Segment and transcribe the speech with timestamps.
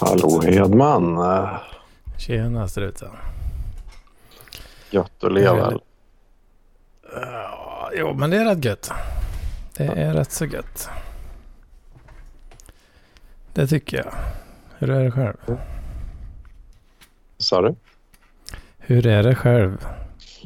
[0.00, 1.18] Hallå Hedman.
[2.18, 3.10] Tjena struten.
[4.90, 5.78] Gött att leva.
[7.12, 8.90] Ja, jo, men det är rätt gött.
[9.76, 10.88] Det är rätt så gött.
[13.52, 14.12] Det tycker jag.
[14.78, 15.58] Hur är det själv?
[17.38, 17.74] Sa du?
[18.78, 19.86] Hur är det själv?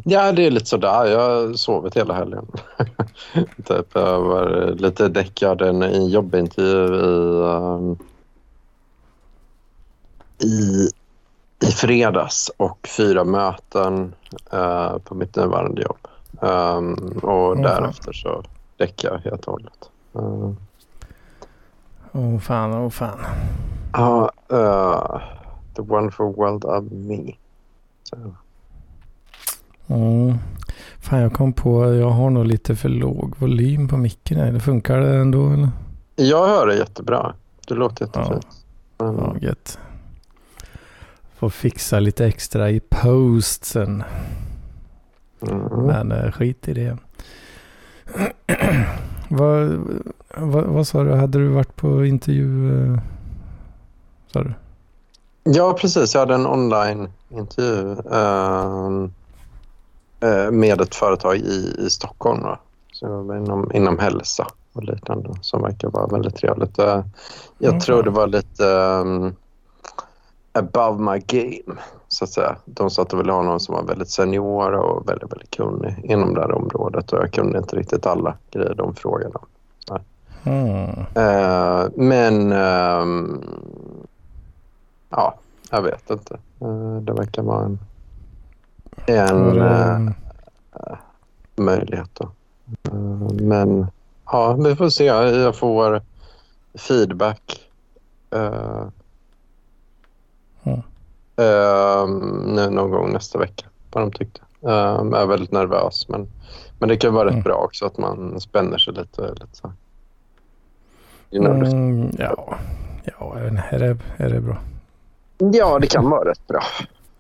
[0.05, 1.07] Ja, det är lite sådär.
[1.07, 2.47] Jag har sovit hela helgen.
[3.65, 7.99] typ, jag var lite däckad i en jobbintervju i, um,
[10.39, 10.89] i,
[11.67, 14.15] i fredags och fyra möten
[14.55, 16.09] uh, på mitt nuvarande jobb.
[16.41, 17.63] Um, och fan.
[17.63, 18.45] därefter så
[18.77, 19.91] däckade jag helt och hållet.
[20.17, 20.53] Uh,
[22.13, 23.19] oh, fan, oh, fan.
[23.93, 25.21] Ja, uh,
[25.77, 27.33] the wonderful world of me.
[28.03, 28.17] Så,
[29.91, 30.35] Mm.
[31.01, 34.39] Fan, jag kom på jag har nog lite för låg volym på micken.
[34.39, 34.53] här.
[34.53, 35.69] Det funkar det ändå eller?
[36.17, 37.35] jag hör det jättebra.
[37.69, 38.47] Det låter jättefint.
[38.99, 39.17] Mm.
[39.17, 39.79] Ja, gött.
[41.39, 44.03] Får fixa lite extra i post sen.
[45.43, 45.63] Mm.
[45.87, 46.97] Men eh, skit i det.
[49.29, 49.81] vad,
[50.37, 51.15] vad, vad sa du?
[51.15, 52.75] Hade du varit på intervju?
[52.95, 52.99] eh,
[54.33, 54.53] Sa du?
[55.45, 56.15] Ja, precis.
[56.15, 59.13] Jag hade en online-intervju ehm,
[60.21, 62.43] eh, med ett företag i, i Stockholm.
[62.43, 62.59] Då.
[62.93, 66.79] Så jag var inom, inom hälsa och liknande som verkar vara väldigt trevligt.
[66.79, 67.05] Eh,
[67.59, 67.81] jag Mm.
[67.81, 69.35] tror det var lite ehm,
[70.59, 72.57] above my game, så att säga.
[72.65, 76.01] De sa att de ville ha någon som var väldigt senior och väldigt, väldigt kunnig
[76.05, 79.47] inom det här området och jag kunde inte riktigt alla grejer de frågade om.
[80.45, 80.89] Mm.
[81.15, 83.43] Eh, men ehm,
[85.11, 85.35] ja,
[85.71, 86.35] jag vet inte.
[86.61, 87.79] Eh, det verkar vara en,
[89.07, 90.13] en eh,
[91.57, 92.11] möjlighet.
[92.15, 92.31] Då.
[93.33, 93.87] Men
[94.27, 95.05] ja, vi får se.
[95.05, 96.03] Jag får
[96.75, 97.61] feedback
[100.65, 100.81] Mm.
[102.55, 104.41] nu någon gång nästa vecka vad de tyckte.
[104.63, 104.71] Eh,
[105.11, 106.29] jag är väldigt nervös men,
[106.79, 107.43] men det kan vara rätt Mm.
[107.43, 109.23] bra också att man spänner sig lite.
[109.35, 109.73] lite så.
[111.31, 112.57] You know, mm, ja,
[113.19, 114.57] ja är, det, är det bra?
[115.39, 116.63] Ja, det kan vara rätt bra.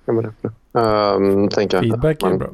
[0.07, 0.83] Kan vara rätt bra.
[0.83, 1.69] Ehm, inte.
[1.81, 2.49] Feedback är Man- bra.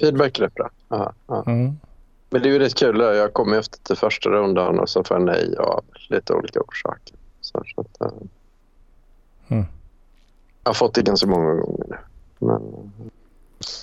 [0.00, 0.70] Feedback är rätt bra.
[0.88, 1.42] Ja, ja.
[1.46, 1.76] Mm.
[2.30, 3.00] Men det är ju rätt kul.
[3.00, 7.14] Jag kom efter till första rundan och så får jag nej av lite olika orsaker.
[7.40, 8.18] Så, så att, eh,
[9.50, 9.64] Mm.
[10.64, 11.96] Jag har fått det ganska många gånger nu.
[12.38, 12.62] Men,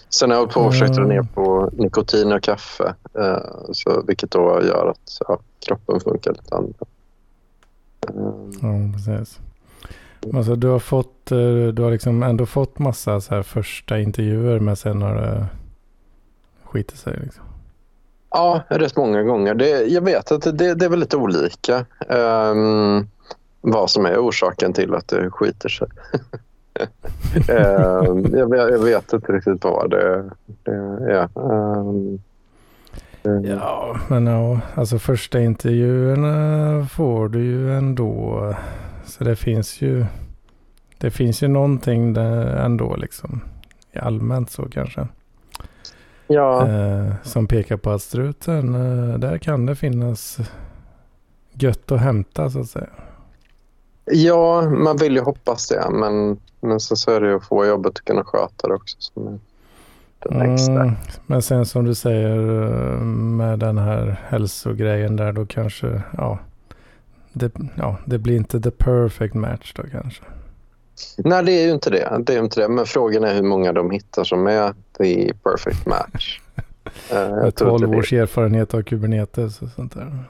[0.09, 2.95] sen har jag på och försökt dra ner på nikotin och kaffe.
[3.19, 3.37] eh,
[3.71, 6.85] så, vilket då gör att ja, kroppen funkar lite annorlunda.
[8.07, 9.39] Ehm, Ja, precis.
[10.33, 14.59] Alltså du har fått, eh, du har liksom ändå fått massa så här första intervjuer
[14.59, 15.45] men sen har det
[16.63, 17.43] skitit sig liksom.
[18.29, 19.53] Ja, rätt många gånger.
[19.55, 23.07] Det, jag vet att det, det är väl lite olika ehm,
[23.71, 25.87] vad som är orsaken till att det skiter sig.
[27.49, 30.29] Ehm, jag, vet, jag vet inte riktigt vad det,
[30.63, 31.27] det är.
[33.23, 38.53] Det- Ja, men ja, alltså första intervjuerna får du ju ändå.
[39.05, 40.05] Så det finns ju,
[40.97, 43.41] det finns ju någonting där ändå liksom.
[44.01, 45.07] Allmänt så kanske.
[46.27, 50.37] ja, Eh, som pekar på att struten, eh, där kan det finnas
[51.53, 52.87] gött att hämta så att säga.
[54.11, 55.89] Ja, man vill ju hoppas det.
[55.91, 58.95] Men, men så, så är det ju att få jobbet att kunna sköta det också.
[58.99, 59.39] Som är
[60.19, 60.71] det längsta.
[60.73, 60.93] Mm,
[61.25, 62.35] men sen som du säger
[63.11, 66.39] med den här hälsogrejen där då kanske, ja.
[67.33, 70.23] Det, ja, det blir inte the perfect match då kanske.
[71.17, 72.17] Nej, det är ju inte det.
[72.25, 72.67] det, är inte det.
[72.69, 76.41] Men frågan är hur många de hittar som är the perfect match.
[77.11, 80.23] Eh, Med tror inte 12 det- års erfarenhet av Kubernetes och sånt där.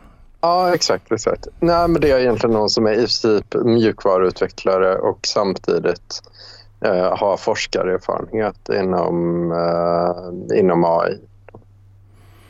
[0.47, 1.12] Ja, exakt.
[1.12, 1.47] exakt.
[1.59, 6.22] Nej, men det är egentligen någon som är i princip mjukvaruutvecklare och samtidigt
[6.82, 11.20] eh, har forskarerfarenhet inom, eh, inom AI.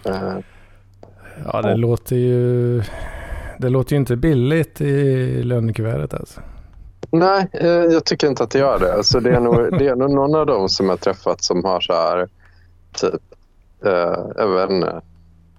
[0.05, 0.38] Eh,
[1.53, 1.75] Ja, det Ja.
[1.75, 2.81] låter ju...
[3.59, 6.41] Det låter ju inte billigt i lönekuvertet alltså.
[7.11, 8.94] nej, eh, jag tycker inte att det gör det.
[8.94, 11.81] Alltså, det, är nog, det är nog någon av dem som jag träffat som har
[11.81, 12.27] så här,
[12.94, 13.21] typ,
[13.85, 15.01] eh, jag vet inte,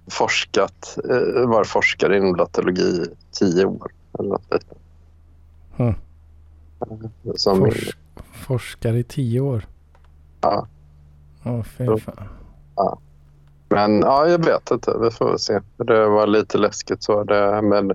[0.09, 3.91] forskat, eh, var forskare inom datalogi i tio år.
[4.19, 4.53] Eller något.
[5.77, 5.93] Mm.
[6.81, 7.97] Eh, Som, Fors,
[8.33, 9.67] forskar i tio år.
[10.41, 10.67] Ja.
[11.45, 11.97] Åh, fy Ja.
[11.97, 12.97] fan.
[13.71, 14.97] Men ja, jag vet inte.
[15.01, 15.59] Vi får väl se.
[15.77, 17.23] Det var lite läskigt så.
[17.23, 17.91] Det, men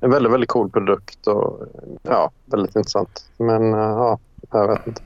[0.00, 1.60] en väldigt, väldigt cool produkt och
[2.02, 3.30] ja, väldigt intressant.
[3.36, 4.18] Men eh, ja,
[4.50, 5.02] jag vet inte.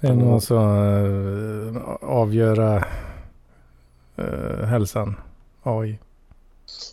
[0.00, 2.84] Det är någon som uh, avgöra
[4.20, 5.16] uh, hälsan.
[5.62, 5.98] AI.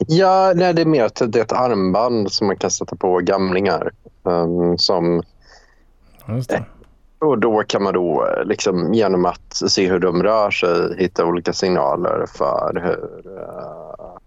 [0.07, 3.17] Ja, nej, det är mer att det är ett armband som man kan sätta på
[3.17, 3.91] gamlingar.
[4.23, 5.23] Um, som,
[6.27, 6.65] Just det.
[7.19, 11.25] och då kan man då eh, liksom, genom att se hur de rör sig hitta
[11.25, 14.17] olika signaler för hur uh,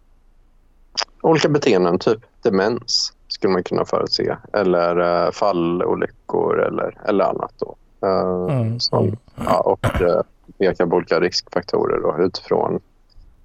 [1.23, 4.37] olika beteenden, typ demens skulle man kunna förutse.
[4.53, 7.53] Eller uh, fallolyckor eller, eller annat.
[7.58, 7.76] Då.
[8.06, 10.20] Uh, Mm, som, ja, och uh,
[10.58, 12.81] peka på olika riskfaktorer då, utifrån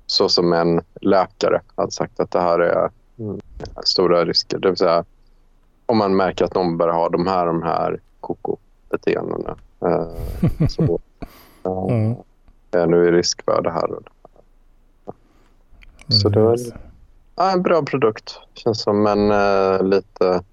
[0.07, 3.39] så som en läkare hade sagt att det här är mm,
[3.83, 4.59] stora risker.
[4.59, 5.05] Det vill säga
[5.85, 9.55] om man märker att någon börjar ha de här, de här koko-beteendena.
[9.81, 10.07] Eh,
[10.67, 10.83] så
[11.63, 12.15] eh, Mm.
[12.71, 13.91] är nu i risk för det här.
[13.91, 14.09] och det.
[16.13, 16.57] Så det var
[17.35, 18.39] ja, en bra produkt.
[18.53, 20.43] Känns som men eh, lite...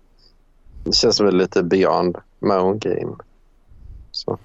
[0.84, 3.14] Det känns som lite beyond my own game.
[4.10, 4.38] Så.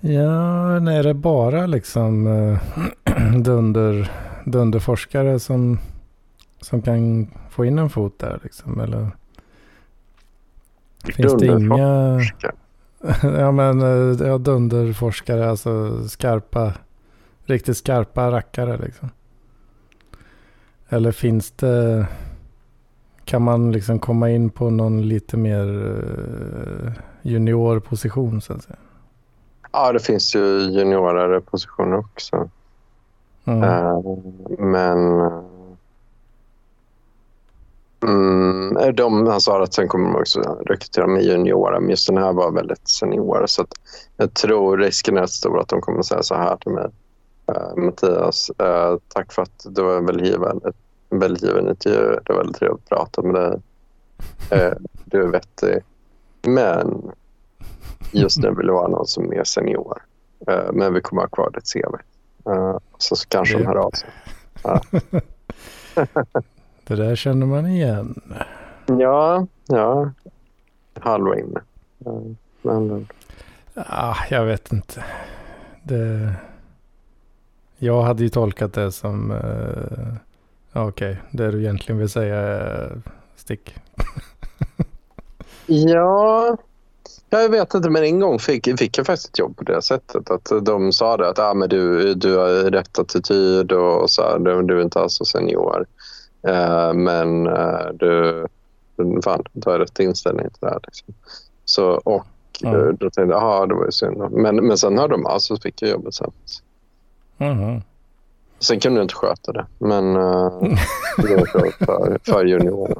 [0.00, 2.58] Ja, nej, är det bara liksom uh,
[3.42, 4.10] dunder,
[4.44, 5.78] dunderforskare som,
[6.60, 8.80] som kan få in en fot där liksom?
[8.80, 9.10] Eller
[11.04, 12.20] finns det inga...
[13.22, 16.72] ja men eh, ja, dunderforskare, alltså skarpa,
[17.44, 19.10] riktigt skarpa rackare liksom.
[20.88, 22.06] Eller finns det,
[23.24, 26.92] kan man liksom komma in på någon lite mer uh,
[27.22, 28.76] juniorposition så att säga?
[29.72, 32.48] Ja, det finns ju juniorare positioner också.
[33.44, 33.62] Mm.
[33.62, 34.00] Eh,
[34.58, 35.20] men...
[38.02, 42.16] Mm, de, han sa att sen kommer de också rekrytera med juniorer, men just den
[42.16, 43.46] här var väldigt senior.
[43.46, 43.66] Så
[44.16, 46.88] jag tror risken är stor att de kommer säga så här till mig.
[47.46, 50.60] Eh, Mattias, eh, tack för att du var en väldigt given,
[51.10, 52.18] en intervju.
[52.24, 53.60] Det var väldigt trevligt att prata med dig.
[54.50, 54.72] Eh,
[55.04, 55.78] du är vettig.
[56.42, 57.12] Men
[58.10, 60.02] just nu vill jag vara någon som är senior.
[60.46, 61.94] Eh, men vi kommer ha kvar ditt CV.
[62.50, 64.10] Eh, så, så kanske de hör av sig.
[66.84, 68.20] Det där känner man igen.
[68.86, 70.12] Ja, ja.
[71.00, 71.60] Halva inne.
[72.06, 72.22] Eh,
[72.62, 73.06] Men,
[73.74, 75.04] Ah, jag vet inte.
[75.82, 76.34] Det...
[77.78, 79.30] Jag hade ju tolkat det som...
[79.30, 80.14] Uh...
[80.72, 81.16] Okej, okay.
[81.30, 83.02] det du egentligen vill säga är
[83.36, 83.74] stick.
[85.66, 86.56] ja,
[87.40, 87.90] jag vet inte.
[87.90, 90.30] Men en gång fick, fick jag faktiskt ett jobb på det sättet.
[90.30, 94.38] Att de sa det att ah, men du, du har rätt attityd och så här,
[94.38, 95.86] du, du är inte alls så senior.
[96.48, 98.46] Uh, men uh, du,
[99.24, 100.80] fan, du har rätt inställning till det här.
[100.82, 101.14] Liksom.
[101.64, 102.26] Så, och
[102.64, 102.96] Mm.
[102.96, 104.30] Då tänkte jag, jaha, det var ju synd.
[104.30, 106.30] Men, men sen hörde de av sig och fick jag jobbet sen.
[107.38, 107.82] Mhm.
[108.58, 110.62] Sen kunde jag inte sköta det, men uh,
[111.16, 112.96] det var för, för, för juniorer.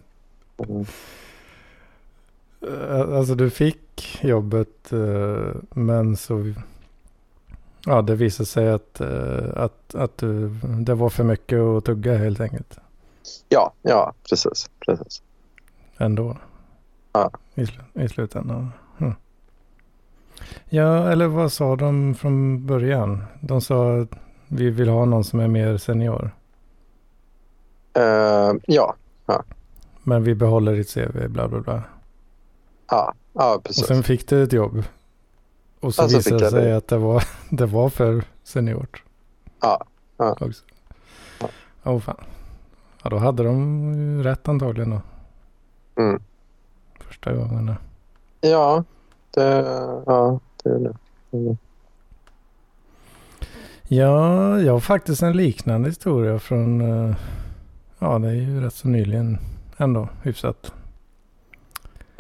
[0.59, 0.85] Mm.
[2.69, 6.53] Eh, Alltså du fick jobbet eh, men så...
[7.87, 12.17] Ja, det visade sig att, eh, att, att du, det var för mycket att tugga
[12.17, 12.79] helt enkelt.
[13.49, 14.71] Ja, ja, precis.
[14.87, 15.23] precis.
[15.99, 16.37] Ändå.
[17.13, 17.31] Ja.
[17.55, 18.73] I, sl i slutändan.
[18.99, 19.15] Hm.
[20.69, 23.25] Ja, eller vad sa de från början?
[23.41, 24.09] De sa att
[24.49, 26.31] vi vill ha någon som är mer senior.
[27.99, 28.95] Uh, ja,
[30.03, 31.83] Men vi behåller ditt CV, bla bla bla.
[32.93, 33.87] Ja, ja, Och precis.
[33.87, 34.85] sen fick du ett jobb.
[35.81, 36.77] Och så Ja, så visade det sig det.
[36.77, 39.03] att det var, det var för seniort.
[39.61, 39.85] Ja,
[40.17, 40.37] ja.
[40.41, 40.65] Också.
[41.41, 41.49] Ja.
[41.85, 42.17] Åh fan.
[43.05, 45.01] Ja, då hade de rätt antagligen då.
[46.03, 46.23] Mm.
[47.01, 47.75] Första gången.
[48.41, 48.85] Ja,
[49.31, 49.43] det,
[50.07, 50.97] ja, det är det.
[51.33, 51.57] Mm.
[53.89, 57.17] Ja, jag har faktiskt en liknande historia från, eh,
[57.99, 59.39] ja det är ju rätt så nyligen
[59.77, 60.73] ändå, hyfsat.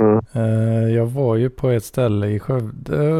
[0.02, 0.20] Mm.
[0.32, 3.12] Eh, Jag var ju på ett ställe i Skövde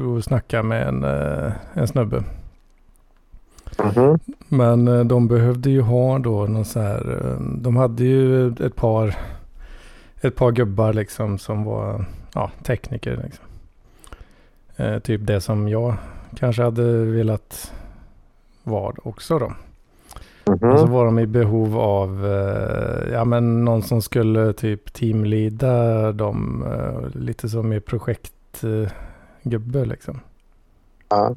[0.00, 2.24] och snackade med en, eh, en snubbe.
[3.78, 4.18] Mhm.
[4.48, 9.16] Men eh, de behövde ju ha då någon så här, de hade ju ett par,
[10.20, 12.04] ett par gubbar liksom som var
[12.34, 13.20] ja, tekniker.
[13.24, 13.44] Liksom.
[14.76, 15.94] Eh, typ det som jag
[16.36, 17.72] kanske hade velat
[18.62, 19.52] vara också då.
[20.50, 20.72] Mhm.
[20.72, 26.12] Och så var de i behov av eh, ja, men någon som skulle typ teamlida
[26.12, 30.20] dem eh, lite som i projektgubbe eh, liksom.
[31.08, 31.34] Ja.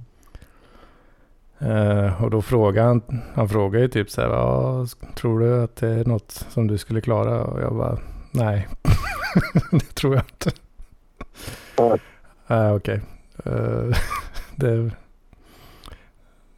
[1.60, 3.02] Eh, och då frågade han,
[3.34, 6.78] han frågade ju typ så här, ja, tror du att det är något som du
[6.78, 7.44] skulle klara?
[7.44, 7.98] Och jag bara,
[8.32, 8.68] nej,
[9.72, 10.52] det tror jag inte.
[11.78, 11.98] Ja.
[12.48, 13.02] Nej, okej.
[13.46, 13.98] Eh,
[14.56, 14.92] det,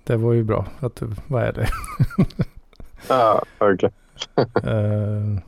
[0.06, 1.68] det var ju bra att vad är det?
[3.10, 3.92] Ja, okej.
[4.64, 5.40] Eh,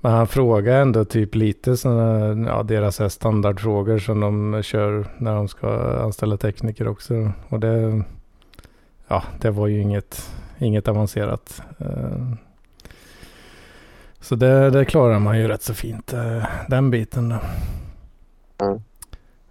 [0.00, 5.34] Men han frågar ändå typ lite sådana, ja deras här standardfrågor som de kör när
[5.34, 7.32] de ska anställa tekniker också.
[7.48, 8.02] Och det,
[9.08, 11.62] ja det var ju inget, inget avancerat.
[11.78, 12.32] Eh,
[14.20, 17.38] så det, det klarar man ju rätt så fint, eh, den biten då.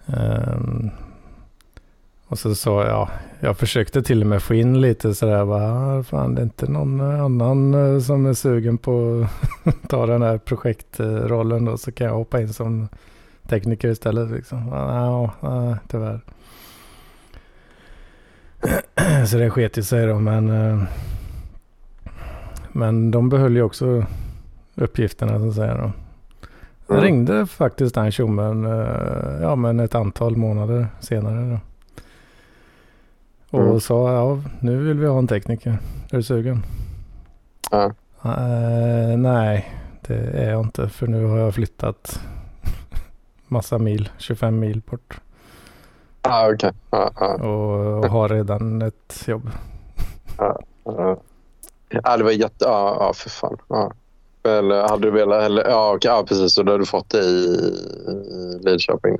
[0.07, 0.89] Mm.
[2.27, 3.09] Och så sa jag,
[3.45, 7.01] jag försökte till och med få in lite sådär, va, fan det är inte någon
[7.01, 9.27] annan eh, som är sugen på
[9.63, 12.87] att ta den här projektrollen då, så kan jag hoppa in som
[13.47, 14.67] tekniker istället liksom.
[14.67, 16.19] Ja, ja tyvärr.
[19.27, 20.83] Så det sket ju sig då, men eh,
[22.71, 24.05] men de behöll ju också
[24.75, 25.91] uppgifterna så att säga då.
[26.87, 31.51] Jag ringde faktiskt den tjommen eh, ja, men ett antal månader senare.
[31.51, 31.59] Då.
[33.51, 33.79] Och Mm.
[33.79, 35.77] sa ja, nu vill vi ha en tekniker.
[36.11, 36.65] Är du sugen?
[37.71, 37.85] Ja.
[38.23, 39.73] Eh, nej,
[40.07, 42.19] det är jag inte för nu har jag flyttat
[43.47, 45.19] massa mil, 25 mil bort.
[46.21, 46.71] Ah, okej.
[46.91, 49.49] Ja, ja, Och, och har redan ett jobb.
[50.37, 50.59] ja.
[51.89, 52.65] Ja, det var jätte...
[52.65, 53.57] Ja, ja för fan.
[54.43, 55.43] Eller hade du velat...
[55.43, 56.53] Eller, ja, okej, ja, precis.
[56.53, 57.45] Så då hade du fått det i,
[58.07, 59.17] i Lidköping?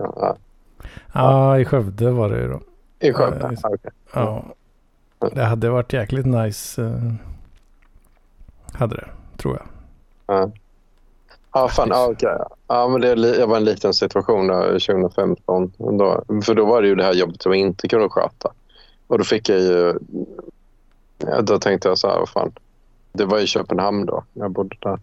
[1.14, 1.60] Ja.
[1.60, 2.60] I Skövde var det ju då.
[3.00, 3.40] I Skövde?
[3.42, 3.92] Ja, Ja, okej.
[4.16, 4.46] Ja,
[5.34, 6.84] det hade varit jäkligt nice.
[6.84, 7.14] eh,
[8.74, 9.08] hade det,
[9.38, 9.66] tror jag.
[10.28, 10.52] Ja.
[11.54, 11.90] Ja, fan.
[11.92, 12.38] Ja, okej.
[12.68, 15.72] Ja, men det, jag var i en liten situation där 2015.
[15.78, 18.52] Då, för då var det ju det här jobbet som jag inte kunde sköta.
[19.08, 20.00] Och då fick jag ju...
[21.18, 22.52] Ja, då tänkte jag så här, vad fan.
[23.12, 25.00] Det var i Köpenhamn då, jag bodde där.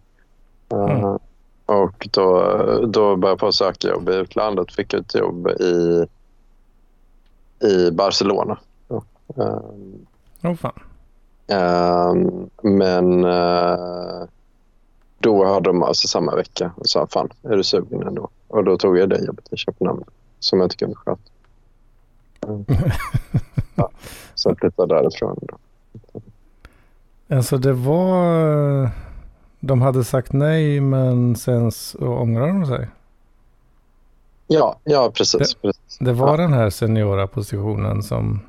[0.69, 1.03] Mm.
[1.03, 1.17] Uh,
[1.65, 2.41] och då,
[2.87, 4.73] då började jag på att söka jobb i utlandet.
[4.73, 6.05] Fick ett jobb i,
[7.67, 8.57] i Barcelona.
[9.37, 9.59] Uh,
[10.43, 10.79] Åh fan.
[11.47, 14.27] Ehm, men eh,
[15.19, 18.29] då hade de alltså samma vecka och sa fan, är du sugen ändå?
[18.47, 20.03] Och då tog jag det jobbet i Köpenhamn
[20.39, 21.21] som jag inte kunde sköta.
[22.47, 22.65] Mm.
[23.75, 23.89] ja,
[24.35, 25.39] så jag flyttade därifrån.
[25.41, 25.57] Då.
[27.35, 28.89] Alltså det var...
[29.59, 32.87] De hade sagt nej men sen så ångrade de sig.
[34.47, 35.53] Ja, ja precis.
[35.53, 35.97] precis.
[35.99, 36.37] Det var Ja.
[36.37, 38.39] den här seniora positionen som,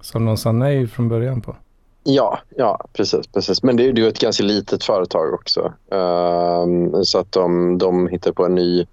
[0.00, 1.56] som de sa nej från början på.
[2.04, 3.62] Ja, ja precis, precis.
[3.62, 5.72] Men det, är- ju ett ganska litet företag också.
[5.90, 8.86] Ehm, så att de, de hittar på en ny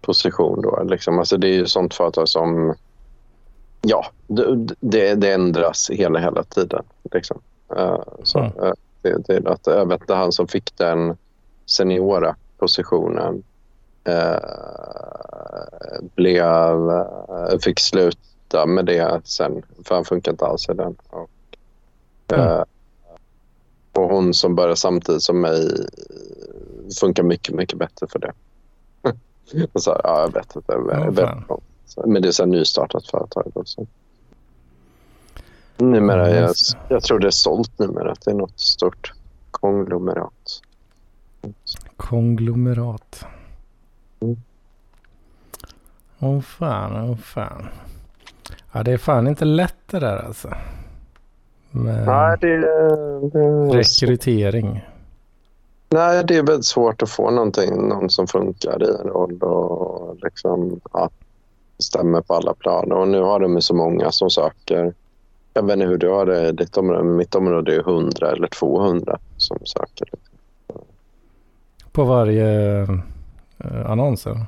[0.00, 0.82] position då.
[0.82, 1.18] Liksom.
[1.18, 2.74] Alltså det är ju sånt företag som...
[3.82, 6.84] Ja, det, det, ändras hela, hela tiden.
[7.12, 7.40] Liksom.
[7.76, 8.52] Eh, så, Mm.
[8.62, 8.72] eh,
[9.02, 11.16] det, det, är att, jag vet han som fick den
[11.66, 13.42] seniora positionen
[14.04, 14.38] eh,
[16.14, 17.80] blev, eh, fick
[18.46, 20.96] sluta med det sen, för han funkar inte alls i den.
[21.10, 21.30] Och,
[22.28, 22.40] Mm.
[22.48, 22.62] eh,
[23.92, 25.70] och hon som började samtidigt som mig
[27.00, 28.32] funkar mycket, mycket bättre för det.
[29.72, 30.74] och så, ja, jag vet inte.
[31.08, 32.06] Inte.
[32.06, 33.86] men det är så här nystartat företag också.
[35.76, 36.54] Numera, Ja, jag,
[36.88, 38.14] jag tror det är sålt numera.
[38.24, 39.12] Det är något stort
[39.50, 40.62] konglomerat.
[41.96, 43.24] Konglomerat.
[44.20, 44.36] Mm.
[46.18, 47.66] Åh fan, åh fan.
[48.76, 50.48] Ja det är fan inte lätt det där alltså.
[51.70, 52.56] Med Nej, det,
[53.32, 54.84] det, rekrytering.
[55.88, 60.16] nej, det är väldigt svårt att få någonting, någon som funkar i en roll och
[60.22, 61.10] liksom, ja,
[61.78, 62.92] stämmer på alla plan.
[62.92, 64.94] Och nu har de ju så många som söker.
[65.54, 68.30] Jag vet inte hur du har det i ditt område, men mitt område är 100
[68.32, 70.08] eller 200 som söker.
[71.92, 72.80] På varje
[73.58, 74.46] eh, annons eller?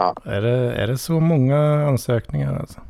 [0.00, 2.80] Ja, Är det, är det så många ansökningar alltså?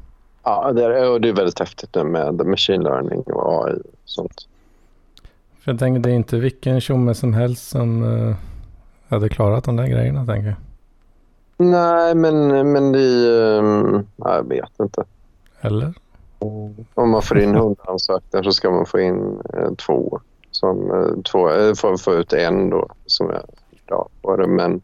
[0.43, 3.99] ja det, är, och det är väldigt häftigt nu med machine learning och AI och
[4.05, 4.49] sånt.
[5.61, 8.37] För jag tänker det är inte vilken tjomme som helst som eh,
[9.09, 10.57] hade klarat de där grejerna tänker jag.
[11.67, 13.59] Nej, men, men det är...
[13.59, 15.05] Um, ja, jag vet inte.
[15.61, 15.95] Eller?
[16.95, 20.21] Om man får in 100 ansökningar så ska man få in eh, två.
[20.51, 23.43] Som, eh, två eh, får få ut en då som är
[23.87, 24.47] bra på det.
[24.47, 24.83] Men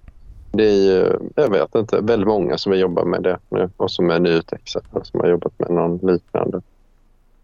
[0.56, 4.10] det är ju, jag vet inte, väldigt många som jobbar med det nu och som
[4.10, 6.60] är nyutexade som har jobbat med någon liknande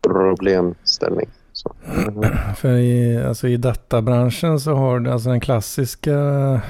[0.00, 1.28] problemställning.
[1.52, 1.73] Så.
[2.57, 6.61] För i, alltså i databranschen så har du alltså den klassiska,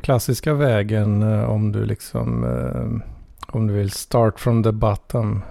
[0.00, 3.08] klassiska vägen eh, om du liksom eh,
[3.52, 5.42] om du vill start from the bottom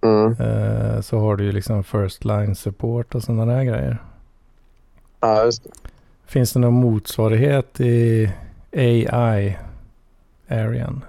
[0.00, 0.32] Mm.
[0.32, 4.02] eh, så har du ju liksom first line support och sådana där grejer.
[5.20, 5.70] Ja, just det.
[6.26, 8.32] Finns det någon motsvarighet i
[8.78, 11.04] AI-arean?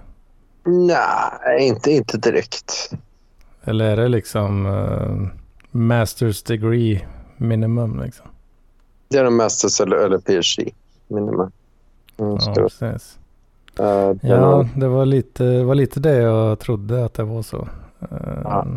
[0.66, 2.92] Nej, inte, inte direkt.
[3.64, 5.28] Eller är det liksom eh,
[5.72, 7.08] masters degree
[7.38, 8.26] minimum liksom?
[9.08, 10.72] Det är en masters eller, eller PhD
[11.08, 11.52] minimum.
[12.18, 13.20] Mm, Ja, precis.
[13.78, 17.68] är Ja, det var lite, var lite det jag trodde att det var så.
[18.44, 18.68] Ja.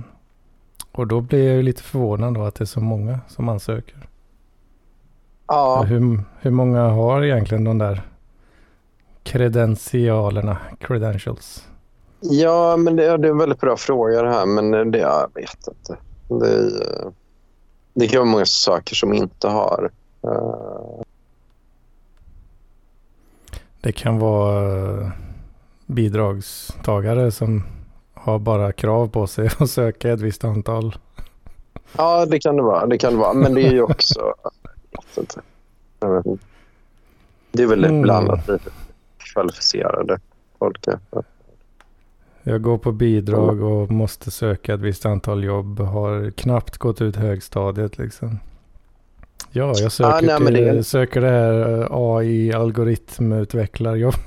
[0.92, 3.96] Och då blir jag ju lite förvånad då att det är så många som ansöker.
[5.46, 8.02] Ja, Hur, hur många har egentligen de där
[9.22, 11.66] kredentialerna, credentials?
[12.20, 15.68] ja men det, det är en väldigt bra fråga det här, men det, jag vet
[15.68, 15.96] inte.
[16.28, 17.12] Det, är,
[17.94, 19.90] det kan vara många saker som inte har.
[20.22, 21.02] eh,
[23.80, 25.08] Det kan vara eh,
[25.86, 27.62] bidragstagare som
[28.14, 30.96] har bara krav på sig att söka ett visst antal.
[31.96, 32.86] Ja, det kan det vara.
[32.86, 33.32] Det kan det vara.
[33.32, 34.20] Men det är ju också...
[34.90, 35.40] Jag vet inte.
[36.00, 36.44] Jag vet inte.
[37.52, 38.02] Det är väl Mm.
[38.02, 38.48] blandat
[39.32, 40.18] kvalificerade
[40.58, 40.80] folk.
[40.82, 41.22] kanske.
[42.42, 45.80] Jag går på bidrag och måste söka ett visst antal jobb.
[45.80, 48.38] Har knappt gått ut högstadiet liksom.
[49.50, 54.14] Ja, jag söker, Ah, nej, till, det- söker det här eh, AI-algoritmutvecklarjobb.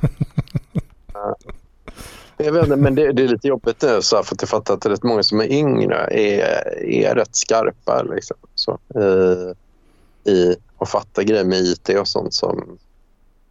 [2.38, 4.50] Jag vet inte, men det, det är lite jobbigt nu så här, för att jag
[4.50, 9.54] fattar att rätt många som är yngre är, är rätt skarpa liksom, så, i,
[10.32, 12.78] i att fatta grejer med IT och sånt som...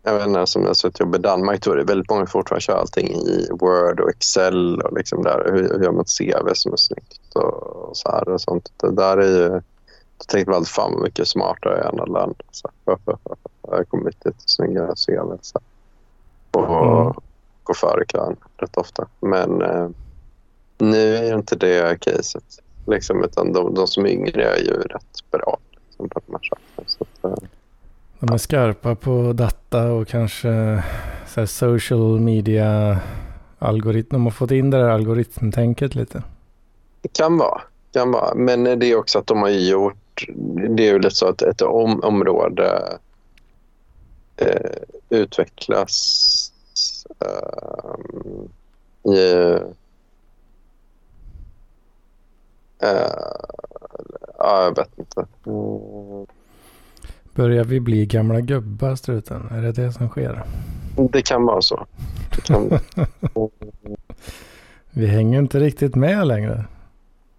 [0.07, 2.27] Jag vet inte, som när jag sökte jobb i Danmark då är det väldigt många
[2.27, 6.19] fortfarande kör allting i Word och Excel och liksom där, hur, hur gör man ett
[6.19, 8.73] CV som är snyggt och, och så här och sånt.
[8.77, 9.49] Det där är ju...
[10.19, 12.45] Då tänkte alltid fan vad mycket smartare jag alla andra.
[12.51, 12.71] Så,
[13.63, 15.39] jag har kommit lite snyggare CV.
[15.43, 15.61] Så.
[16.51, 17.13] Och, Mm.
[17.63, 19.07] gå före kön rätt ofta.
[19.21, 19.89] Men eh,
[20.79, 22.45] nu är ju inte det caset.
[22.87, 26.41] Liksom, utan de, de som är yngre är ju rätt bra liksom, på de här
[26.43, 26.87] sakerna.
[26.87, 27.49] Så att, eh,
[28.26, 30.83] de är skarpa på data och kanske
[31.26, 32.99] så här social media
[33.59, 34.09] algoritm.
[34.11, 36.23] De har fått in det där algoritmtänket lite.
[37.00, 37.61] det kan vara.
[37.93, 38.35] Kan vara.
[38.35, 40.26] Men det är också att de har gjort...
[40.69, 42.99] Det är ju lite så att ett om, område
[44.37, 44.71] eh,
[45.09, 46.50] utvecklas
[47.21, 47.95] eh,
[49.12, 49.53] i...
[52.79, 53.11] Eh,
[54.38, 55.27] ja, jag vet inte.
[55.46, 56.27] Mm.
[57.35, 59.49] Börjar vi bli gamla gubbar struten?
[59.51, 60.42] Är det det som sker?
[60.97, 61.87] Det kan vara så.
[62.35, 62.70] Det kan...
[64.90, 66.64] Vi hänger inte riktigt med längre.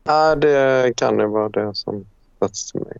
[0.03, 2.05] ja, det kan ju vara det som
[2.39, 2.97] sätts till mig.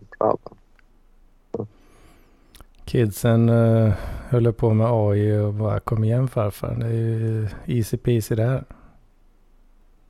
[2.84, 3.92] Kidsen uh,
[4.28, 6.74] höll på med AI och bara kom igen farfar.
[6.74, 8.64] Det är ju easy peasy det här.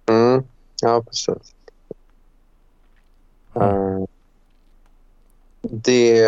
[0.07, 0.45] Mm.
[0.83, 1.55] Ja, precis.
[3.55, 4.07] Mm.
[5.71, 6.27] Det...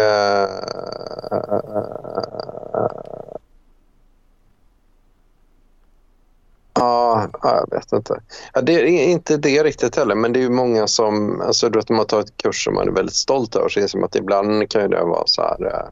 [6.74, 8.20] Ja, ja, jag vet inte.
[8.54, 11.40] Ja, det är inte det riktigt heller, men det är många som...
[11.40, 13.80] Alltså, du vet, om man tar ett kurs som man är väldigt stolt över så
[13.80, 15.66] inser man att ibland kan det vara så här...
[15.66, 15.88] eh,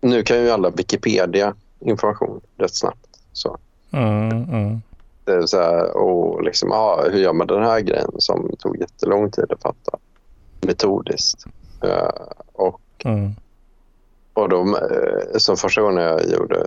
[0.00, 3.06] Nu kan ju alla Wikipedia information rätt snabbt.
[3.32, 3.58] Så.
[3.92, 4.82] Mm, mm.
[5.24, 8.80] Det är så här, och liksom, ah, hur gör man den här grejen som tog
[8.80, 9.98] jättelång tid att fatta
[10.64, 11.44] metodiskt.
[11.82, 12.08] Eh,
[12.52, 13.34] och, Mm.
[14.34, 16.66] och de, eh, som första gången jag gjorde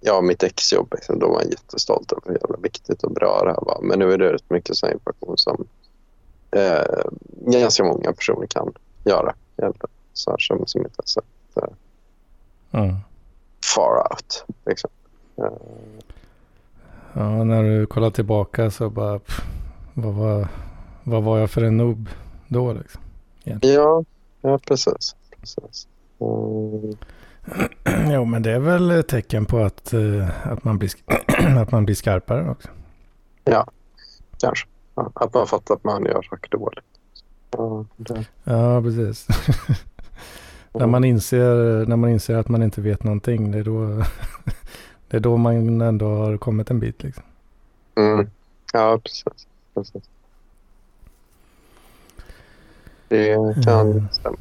[0.00, 3.50] ja, mitt exjobb, liksom, då var jag jättestolt över hur jävla viktigt och bra det
[3.50, 3.78] här var.
[3.82, 5.66] Men nu är det rätt mycket sån information som
[6.50, 7.02] eh,
[7.46, 8.72] ganska många personer kan
[9.04, 9.34] göra.
[9.56, 9.90] egentligen.
[10.12, 11.24] Så här, som, som inte har sett
[11.56, 11.68] eh,
[12.82, 12.96] Mm.
[13.76, 14.44] far out.
[14.66, 14.90] Liksom.
[15.36, 15.52] Eh,
[17.12, 19.40] Ja, när du kollar tillbaka så bara, pff,
[19.94, 20.48] vad, var,
[21.08, 22.08] vad var jag för en noob
[22.48, 23.02] då liksom?
[23.60, 24.04] ja,
[24.40, 25.16] ja, precis.
[25.40, 25.88] precis.
[26.20, 26.96] Mm.
[28.12, 30.90] jo, men det är väl ett tecken på att, eh, att, man, blir,
[31.58, 32.68] att man blir skarpare också.
[34.40, 34.68] Kanske.
[34.94, 36.84] Ja, att man fattar att man gör saker dåligt.
[37.50, 37.84] Ja,
[38.44, 39.26] Ja, precis.
[40.72, 43.86] när, man inser, när man inser att man inte vet någonting, det är då,
[45.08, 47.02] det är då man ändå har kommit en bit.
[47.02, 47.24] Liksom.
[47.96, 48.30] mm.
[48.72, 49.46] Ja, precis.
[49.74, 50.10] precis.
[53.08, 54.08] Det kan Mm.
[54.12, 54.36] stämma.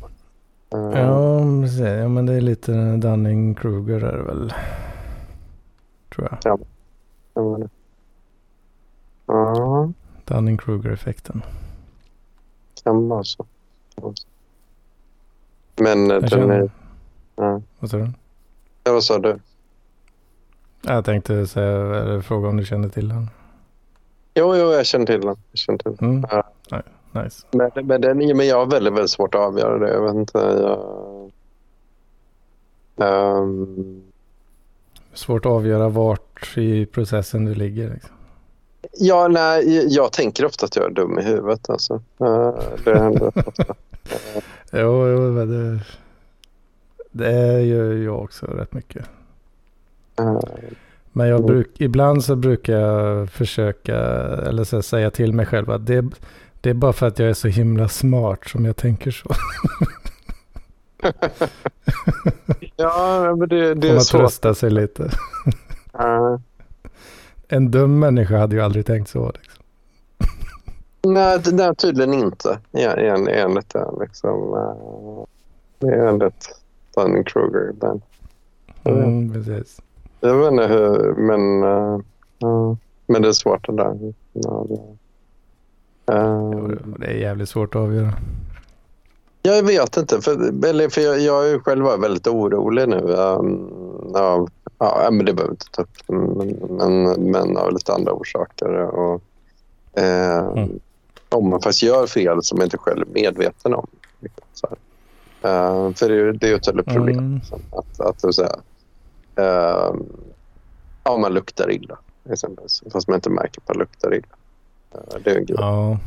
[0.74, 1.80] Eh, Ja, precis.
[1.80, 4.54] ja, men det är lite Dunning-Kruger där väl.
[6.16, 6.42] Tror jag.
[6.42, 6.60] kan
[7.44, 7.70] vara det.
[9.26, 9.92] Ja,
[10.26, 11.42] Dunning-Kruger-effekten.
[12.84, 13.46] kan vara så.
[13.96, 14.28] Kan vara så.
[15.84, 16.70] Men eh, Jag den känner, är...
[17.36, 17.62] Ja.
[17.80, 18.12] vad sa du?
[18.84, 19.40] Ja, vad sa du?
[20.82, 23.30] Jag tänkte säga, fråga om du kände till den.
[24.36, 25.36] Jo, jo, jag känner till den.
[25.52, 26.10] Jag känner till den.
[26.10, 26.26] Mm.
[26.32, 26.44] Ja.
[26.72, 26.82] Nej,
[27.24, 27.46] nice.
[27.52, 29.94] Men, men, den, men jag har väldigt, väldigt svårt att avgöra det.
[29.94, 30.38] Jag vet inte.
[30.38, 31.08] Jag,
[33.00, 34.02] Ehm,
[35.14, 37.90] Svårt att avgöra vart i processen du ligger.
[37.94, 38.12] Liksom.
[39.00, 41.70] Ja, nej, jag tänker ofta att jag är dum i huvudet.
[41.70, 41.94] Alltså.
[42.20, 42.54] Eh,
[42.86, 43.64] Det händer ofta.
[44.72, 45.80] Jo, jo men det,
[47.12, 49.06] det gör jag också rätt mycket.
[50.20, 50.40] Eh,
[51.12, 51.46] Men jag Mm.
[51.48, 53.98] bruk, ibland så brukar jag försöka,
[54.48, 56.06] eller så säga till mig själv att det,
[56.68, 59.30] det är bara för att jag är så himla smart som jag tänker så.
[62.76, 64.22] Ja, men det, det Får är man svårt.
[64.22, 65.10] trösta sig lite.
[67.48, 69.32] En dum människa hade ju aldrig tänkt så.
[69.36, 69.64] Liksom.
[71.14, 72.60] Nej, det där tydligen inte.
[72.72, 73.88] Ja, en, enligt det.
[74.02, 74.54] Liksom,
[75.80, 76.50] är enligt
[76.96, 77.74] Dunning-Kruger.
[77.82, 78.02] Men
[78.86, 79.82] Mm, precis.
[80.20, 82.00] jag vet inte hur, men, eh,
[82.38, 84.14] ja, men det är svårt det där.
[84.34, 84.97] Ja, det,
[86.12, 88.14] Jo, Det är jävligt svårt att avgöra.
[89.42, 92.98] jag vet inte, för, eller, för jag, jag är själv väldigt orolig nu.
[92.98, 93.70] Um,
[94.16, 98.74] av, ja, men det behöver inte ta upp, men, men, men av lite andra orsaker.
[98.74, 99.22] Och,
[99.94, 100.80] eh, Mm.
[101.30, 103.88] Om man faktiskt gör fel som man inte själv är medveten om.
[104.54, 104.68] Så.
[105.42, 107.18] Eh, för det, det är ju ett väldigt problem.
[107.18, 107.36] Mm.
[107.36, 108.60] Liksom, att, att så här,
[109.36, 109.96] eh,
[111.04, 111.98] ja, man luktar illa,
[112.30, 114.36] exempelvis, fast man inte märker att man luktar illa.
[115.24, 115.46] Det grej.
[115.58, 115.98] Ja,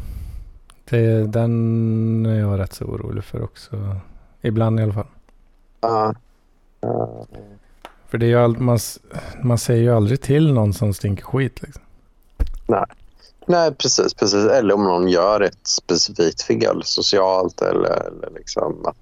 [0.84, 3.96] det, den är jag rätt så orolig för också.
[4.40, 5.06] Ibland i alla fall.
[5.80, 6.14] Ja.
[6.82, 7.22] Eh,
[8.08, 8.78] För det är ju all, man,
[9.42, 11.62] man säger ju aldrig till någon som stinker skit.
[11.62, 11.82] Liksom.
[13.46, 14.44] Nej, precis, precis.
[14.46, 18.96] Eller om någon gör ett specifikt fel socialt eller, eller liksom att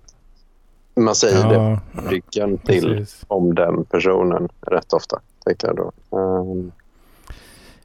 [0.95, 3.25] man säger det Ja, på ryggen till precis.
[3.29, 6.19] om den personen rätt ofta, tänker jag då.
[6.19, 6.73] Um,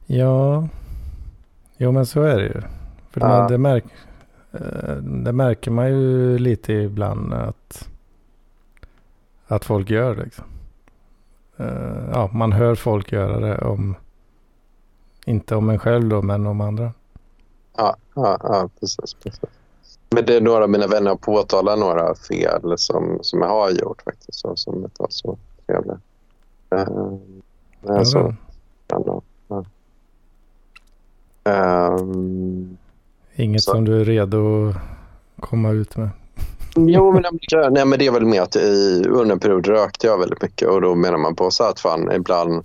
[0.06, 0.68] Ja,
[1.84, 2.62] jo men så är det ju.
[3.12, 3.28] För Ja.
[3.28, 3.84] man, det, märk,
[4.52, 7.90] eh, det märker man ju lite ibland att,
[9.48, 10.46] att folk gör liksom.
[11.58, 13.96] Eh, Ja, man hör folk göra det om,
[15.26, 16.94] inte om en själv då, men om andra.
[17.78, 19.50] ja, ja, ja precis, precis.
[20.10, 23.70] Men det är några av mina vänner har påtalat några fel som, som jag har
[23.72, 26.00] gjort faktiskt och som inte var så trevliga.
[26.70, 27.42] Um,
[27.88, 28.36] alltså,
[28.88, 29.66] ja, ja.
[31.46, 32.78] Um,
[33.36, 33.72] Inget Så.
[33.72, 36.10] som du är redo att komma ut med.
[36.76, 40.08] Jo, men, jag- nej, men det är väl mer att i, under en period rökte
[40.08, 42.64] jag väldigt mycket och då menar man på så att fan ibland,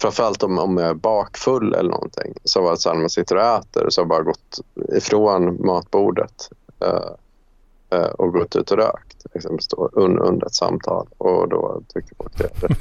[0.00, 3.10] framförallt om, om jag är bakfull eller någonting, så var det så här när man
[3.10, 4.60] sitter och äter så har jag bara gått
[4.96, 11.06] ifrån matbordet eh, eh, och gått ut och rökt, exempelvis då, un, under ett samtal
[11.18, 12.78] och då tyckte folk det är rätt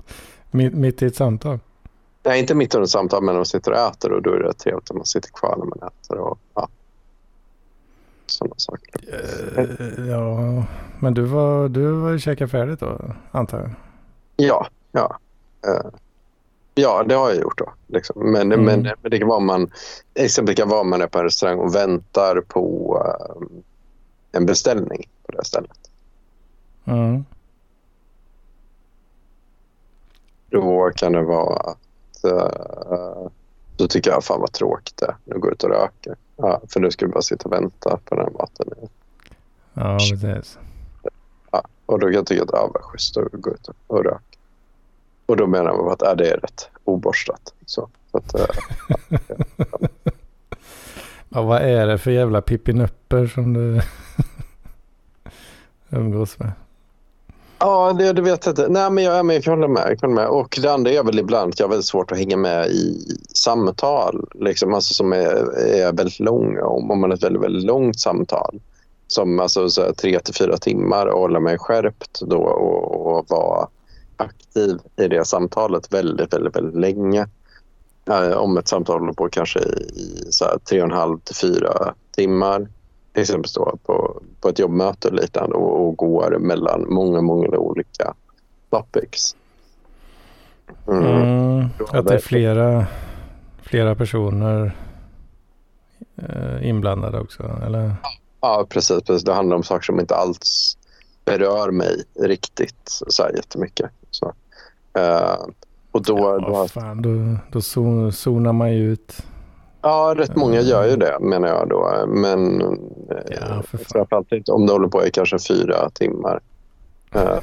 [0.50, 1.58] Mitt, mitt i ett samtal.
[2.24, 4.52] Nej, inte mitt under samtal, men när man sitter och äter och då är det
[4.52, 6.68] trevligt att man sitter kvar när man äter och ja,
[8.26, 9.00] sådana saker.
[9.58, 10.64] Eh, ja,
[11.00, 13.70] men du var, du var käkat färdigt då, antar jag.
[14.36, 15.18] Ja, ja.
[15.66, 15.90] Eh,
[16.74, 17.72] ja, det har jag gjort då.
[17.86, 18.32] Liksom.
[18.32, 18.64] Men, Mm.
[18.64, 19.70] men, men det kan vara om man,
[20.14, 23.58] exempel kan vara om man är på en restaurang och väntar på eh,
[24.32, 25.90] en beställning på det stället.
[26.84, 27.24] Mm.
[30.50, 31.74] Då kan det vara
[32.24, 33.28] eh,
[33.76, 35.16] då tycker jag fan vad tråkigt det är.
[35.24, 36.16] Nu går jag ut och röker.
[36.36, 38.68] Ja, för nu ska vi bara sitta och vänta på den maten.
[39.74, 40.58] Ja, precis.
[41.50, 44.20] Ja, och då kan jag tycka att ja, vad schysst att gå ut och röka.
[45.26, 47.54] Och då menar man att ja, det är rätt oborstat.
[47.66, 48.46] Så, så att, eh,
[51.28, 53.80] Ja, vad är det för jävla pippinupper som du
[55.98, 56.52] umgås med?
[57.64, 58.68] Ja, det, det vet jag inte.
[58.68, 59.82] Nej, men jag, men jag kan hålla med.
[59.90, 60.26] Jag håller med.
[60.26, 62.98] Och det andra är väl ibland att jag har väldigt svårt att hänga med i
[63.34, 66.64] samtal liksom, alltså, som är, är väldigt långa.
[66.64, 68.60] Om, om man har ett väldigt, väldigt långt samtal
[69.06, 73.26] som alltså, så här, tre till fyra timmar och hålla mig skärpt då och, och
[73.28, 73.68] vara
[74.16, 77.28] aktiv i det samtalet väldigt, väldigt, väldigt länge.
[78.10, 79.62] Eh, om ett samtal håller på kanske i,
[80.00, 82.68] i så här, tre och en halv till fyra timmar
[83.14, 87.48] till exempel då på, på ett jobbmöte och liknande och, och går mellan många, många
[87.48, 88.14] olika
[88.70, 89.36] topics.
[90.88, 91.04] Mm.
[91.04, 92.86] Mm, att det är flera,
[93.62, 94.76] flera personer
[96.16, 97.94] eh, inblandade också, eller?
[98.40, 99.24] Ja, precis, precis.
[99.24, 100.78] Det handlar om saker som inte alls
[101.24, 103.90] berör mig riktigt så här jättemycket.
[104.10, 104.32] Så,
[104.98, 105.36] eh,
[105.90, 109.26] och då, ja, då, fan, då, då zo- zonar man ju ut.
[109.84, 112.04] Ja, rätt många gör ju det menar jag då.
[112.08, 112.68] Men eh,
[113.30, 113.86] Ja, för fan.
[114.08, 116.40] framförallt om det håller på i kanske fyra timmar.
[117.14, 117.38] Eh,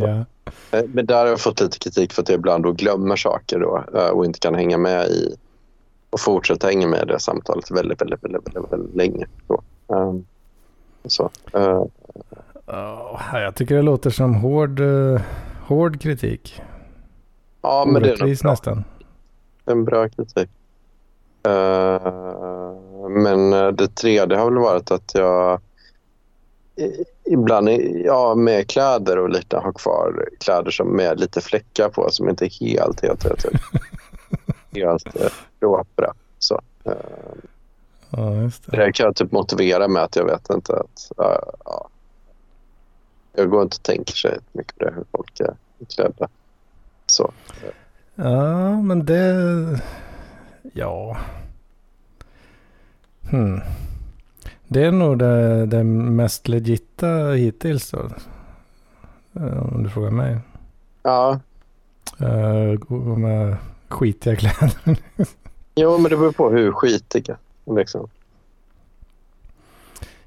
[0.00, 0.24] ja.
[0.70, 3.58] Eh, Men där har jag fått lite kritik för att jag ibland då glömmer saker
[3.58, 5.36] då, eh, och inte kan hänga med i
[6.10, 9.26] och fortsätta hänga med i det samtalet väldigt, väldigt, väldigt, väldigt, väldigt länge.
[9.46, 9.62] Då.
[9.86, 10.26] Um,
[11.06, 11.82] så, eh,
[12.66, 15.20] Ja, jag tycker det låter som hård, eh,
[15.66, 16.62] hård kritik.
[17.62, 18.50] ja, men det är Orättvis bra.
[18.50, 18.84] nästan.
[19.64, 20.50] en bra kritik.
[21.48, 22.12] Eh,
[23.08, 25.52] men eh, det tredje har väl varit att jag...
[26.76, 26.90] eh,
[27.24, 27.68] ibland
[28.04, 32.44] ja, med kläder och lite ha kvar kläder som med lite fläckar på som inte
[32.44, 33.62] är helt, helt, helt, helt,
[34.74, 35.30] helt eh,
[35.60, 36.12] råbra.
[36.38, 36.92] Så, eh,
[38.16, 38.20] Ja,
[38.66, 38.76] det.
[38.76, 41.88] det kan jag typ motivera med att jag vet inte att ja.
[43.32, 45.54] jag går inte och tänker så mycket på det hur folk är
[45.94, 46.28] klädda.
[47.06, 47.32] Så.
[48.14, 49.80] Ja, men det...
[50.72, 51.16] Ja.
[53.30, 53.60] Hmm.
[54.68, 58.10] Det är nog det, det mest legitta hittills då.
[59.32, 60.38] Eh, Om du frågar mig.
[61.02, 61.40] Ja,
[62.22, 63.56] Uh, gå med
[63.88, 64.96] skitiga kläder.
[65.74, 67.36] jo, men det beror på hur skitiga.
[67.66, 68.08] Liksom.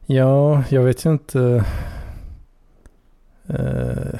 [0.06, 1.65] ja, jag vet ju inte.
[3.50, 4.15] Uh,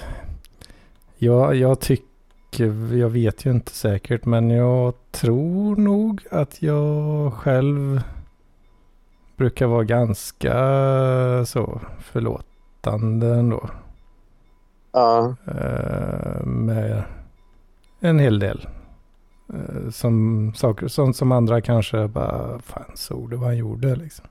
[1.17, 2.07] ja, jag tycker,
[3.00, 8.02] jag vet ju inte säkert, men jag tror nog att jag själv
[9.36, 10.54] brukar vara ganska
[11.46, 13.70] så förlåtande ändå.
[14.91, 17.04] Ja, Eh, med
[18.00, 18.67] en hel del.
[19.54, 24.26] Eh, som saker, sånt som andra kanske bara, fan såg du vad han gjorde liksom.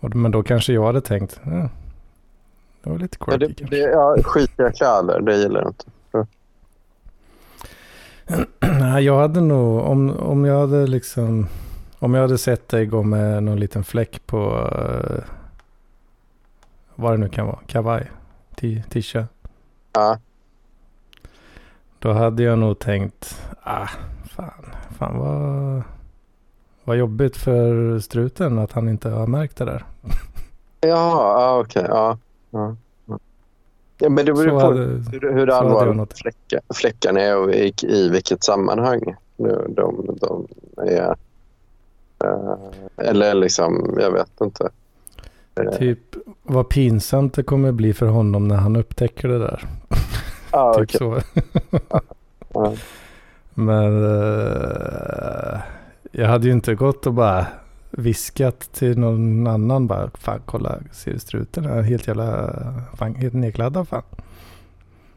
[0.00, 1.68] Och, men då kanske jag hade tänkt, ja,
[2.82, 3.76] det var lite quirky det, kanske.
[3.76, 5.84] det, ja skitiga kläder, det gillar jag inte.
[9.00, 11.46] Jag hade nog, om, om jag hade liksom,
[11.98, 15.24] om jag hade sett dig gå med någon liten fläck på, uh,
[16.94, 18.10] vad det nu kan vara, kavaj,
[18.88, 19.26] tisha.
[19.92, 20.18] Ja,
[21.98, 23.88] Då hade jag nog tänkt, ah,
[24.24, 24.66] fan,
[24.98, 25.82] fan vad,
[26.84, 29.84] vad jobbigt för struten att han inte har märkt det där.
[30.80, 31.86] Jaha, ja, okej.
[31.88, 32.18] Ja,
[32.50, 32.76] ja, ja.
[33.98, 38.44] Ja, men det beror på hade, hur, allvarligt fläckar, fläckarna är och i, i vilket
[38.44, 41.16] sammanhang nu de, de är.
[42.24, 42.56] Eh,
[42.96, 44.70] eller liksom, jag vet inte.
[45.54, 49.64] Eh, typ vad pinsamt det kommer bli för honom när han upptäcker det där.
[50.52, 51.20] ja, typ så.
[52.52, 52.74] Ja.
[53.54, 55.60] Men eh,
[56.12, 57.46] jag hade ju inte gått och bara
[57.96, 62.54] viskat till någon annan bara, fan kolla, ser struten är helt jävla,
[62.98, 64.02] fan, helt nedkladdad fan.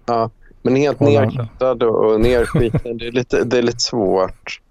[0.05, 0.29] Ja,
[0.61, 4.61] men helt nerkladdad och nerskiten, det är lite, det är lite svårt.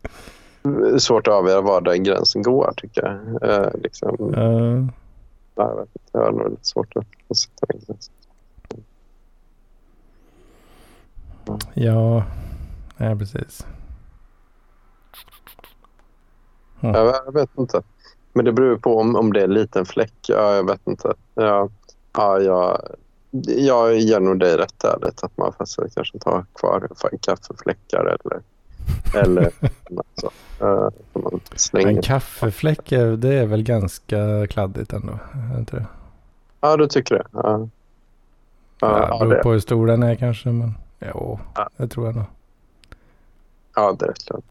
[0.99, 3.51] Svårt att avgöra var den gränsen går tycker jag.
[3.51, 4.87] Eh, liksom, Eh,
[5.55, 8.15] jag, vet inte, jag har lite svårt att, att sätta den gränsen.
[11.75, 12.25] ja,
[12.97, 13.67] ja precis.
[16.81, 17.83] Jag, jag vet inte.
[18.37, 20.13] Men det beror på om, om det är en liten fläck.
[20.29, 21.15] Ja, jag vet inte.
[21.35, 21.69] Ja,
[22.13, 22.81] ja, jag,
[23.47, 28.41] jag ger nog dig rätt ärligt att man faktiskt kanske tar kvar för kaffefläckar eller,
[29.15, 29.51] eller
[29.91, 30.31] något så.
[30.67, 31.89] Uh, man slänger.
[31.89, 35.19] En kaffefläck, är- det är väl ganska kladdigt ändå?
[35.59, 35.87] Inte det?
[36.61, 37.25] Ja, du tycker det?
[37.33, 37.69] Ja,
[38.81, 41.69] Ja, ja, ja, beror det, på hur stor den är kanske, men jo, Ja.
[41.77, 42.25] det tror jag nog.
[43.75, 44.45] ja, det är klart.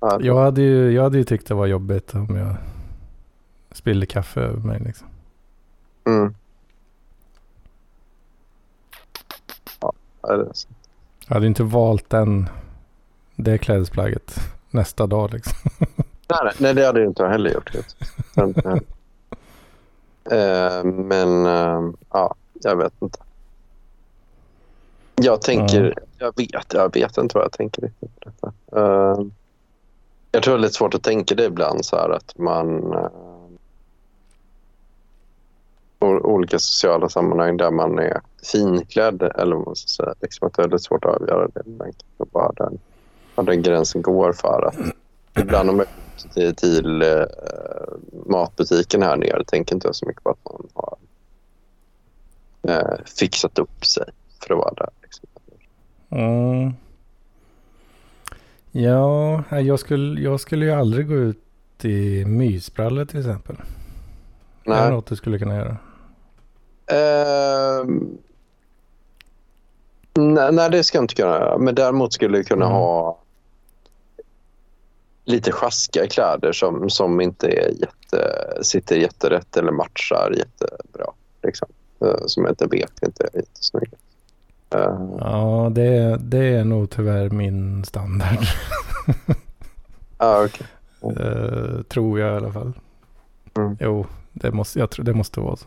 [0.00, 2.54] Ja, Jag hade, ju, jag hade ju tyckt det var jobbigt om jag
[3.82, 5.06] spillde kaffe över mig liksom.
[6.06, 6.34] Mm.
[9.80, 10.68] Ja, det är så.
[11.26, 12.48] Jag hade inte valt den,
[13.36, 14.34] det klädesplagget
[14.70, 15.70] nästa dag liksom.
[16.28, 17.70] Nej, nej, det hade jag inte heller gjort.
[20.30, 23.18] Eh, men eh, ja, jag vet inte.
[25.14, 28.52] Jag tänker, jag vet, jag vet inte vad jag tänker riktigt på detta.
[28.80, 29.26] Eh,
[30.32, 33.08] jag tror det är lite svårt att tänka det ibland så här att man uh,
[36.06, 38.20] olika sociala sammanhang där man är
[38.52, 40.14] finklädd eller vad man ska säga.
[40.20, 41.62] Liksom att det är lite svårt att avgöra det.
[42.18, 42.78] Kan bara den,
[43.34, 44.76] var den gränsen går för att
[45.42, 45.86] ibland om jag
[46.34, 47.24] till, till eh,
[48.26, 50.96] matbutiken här nere tänker inte jag så mycket på att man har
[52.68, 54.04] eh, fixat upp sig
[54.40, 54.90] för att vara där.
[55.02, 55.28] Liksom.
[56.10, 56.72] Mm.
[58.70, 61.38] Ja, nej, jag skulle, jag skulle ju aldrig gå ut
[61.84, 63.56] i mysbrallor till exempel.
[63.56, 64.90] Är det Nej.
[64.90, 65.76] något du skulle kunna göra?
[66.92, 68.18] Ehm,
[70.14, 71.58] nej, nej, det ska jag inte kunna göra.
[71.58, 72.76] Men däremot skulle jag kunna Mm.
[72.76, 73.18] ha
[75.24, 81.12] lite sjaskiga kläder som, som inte är jätte, sitter jätterätt eller matchar jättebra.
[81.42, 81.68] Liksom.
[82.04, 83.96] Eh, som jag inte vet inte är jättesnygga.
[84.74, 88.38] Uh, Ja, det, det är nog tyvärr min standard.
[90.16, 90.66] ah, okay.
[91.02, 92.72] Eh, tror jag i alla fall.
[93.56, 93.76] Mm.
[93.80, 95.66] Jo, det måste, jag tror det måste vara så.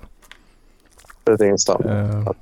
[1.26, 2.36] Det är ingen standard.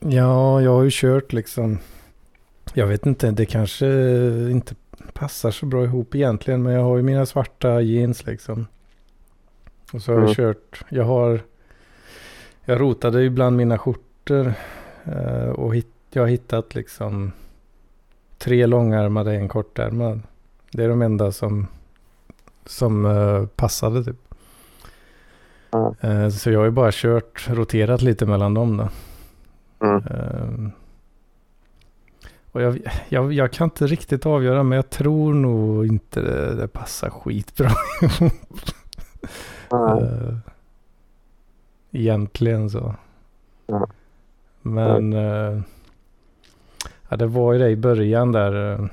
[0.00, 1.78] Ja, jag har ju kört liksom.
[2.74, 3.86] Jag vet inte, det kanske
[4.50, 4.74] inte
[5.12, 6.62] passar så bra ihop egentligen.
[6.62, 8.66] Men jag har ju mina svarta jeans liksom.
[9.92, 10.34] Och så har jag Mm.
[10.34, 11.40] kört, jag har,
[12.64, 14.52] jag rotade ju bland mina skjortor
[15.04, 17.32] eh, och hit, jag har hittat liksom
[18.38, 20.20] tre långärmade, en kortärmad.
[20.72, 21.66] Det är de enda som,
[22.66, 24.19] som eh, passade typ.
[26.00, 28.88] Eh, så jag har ju bara kört, roterat lite mellan dem då.
[29.86, 30.02] Mm.
[30.06, 30.70] Eh,
[32.52, 32.78] och jag,
[33.08, 37.70] jag, jag kan inte riktigt avgöra men jag tror nog inte det, det passar skitbra.
[39.72, 40.36] Eh,
[41.90, 42.94] Egentligen så.
[43.66, 43.88] Ja.
[44.62, 45.12] Men
[47.08, 48.88] ja, det var ju det i början där.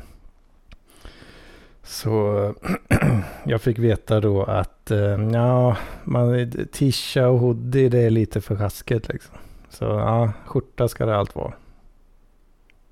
[1.88, 2.54] Så
[3.44, 8.56] jag fick veta då att eh, ja, man, tisha och hoodie det är lite för
[8.56, 9.36] sjaskigt liksom.
[9.70, 11.54] Så ja, skjorta ska det allt vara.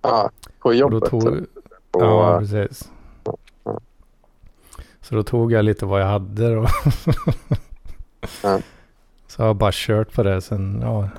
[0.01, 0.29] Ja,
[0.59, 1.09] på Och då jobbet.
[1.09, 1.49] tog, typ.
[1.91, 2.91] Och, ja, precis.
[5.01, 6.67] Så då tog jag lite vad jag hade då.
[8.43, 8.59] Ja.
[9.27, 11.09] Så jag har bara kört på det sen, ja,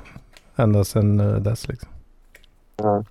[0.57, 1.89] ända sen eh, dess liksom.
[2.77, 3.05] ja.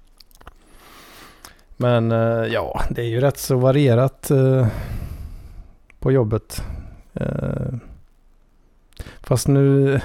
[1.78, 4.68] Men eh, ja, det är ju rätt så varierat eh,
[6.00, 6.64] på jobbet.
[7.14, 7.74] Eh,
[9.22, 10.00] fast nu,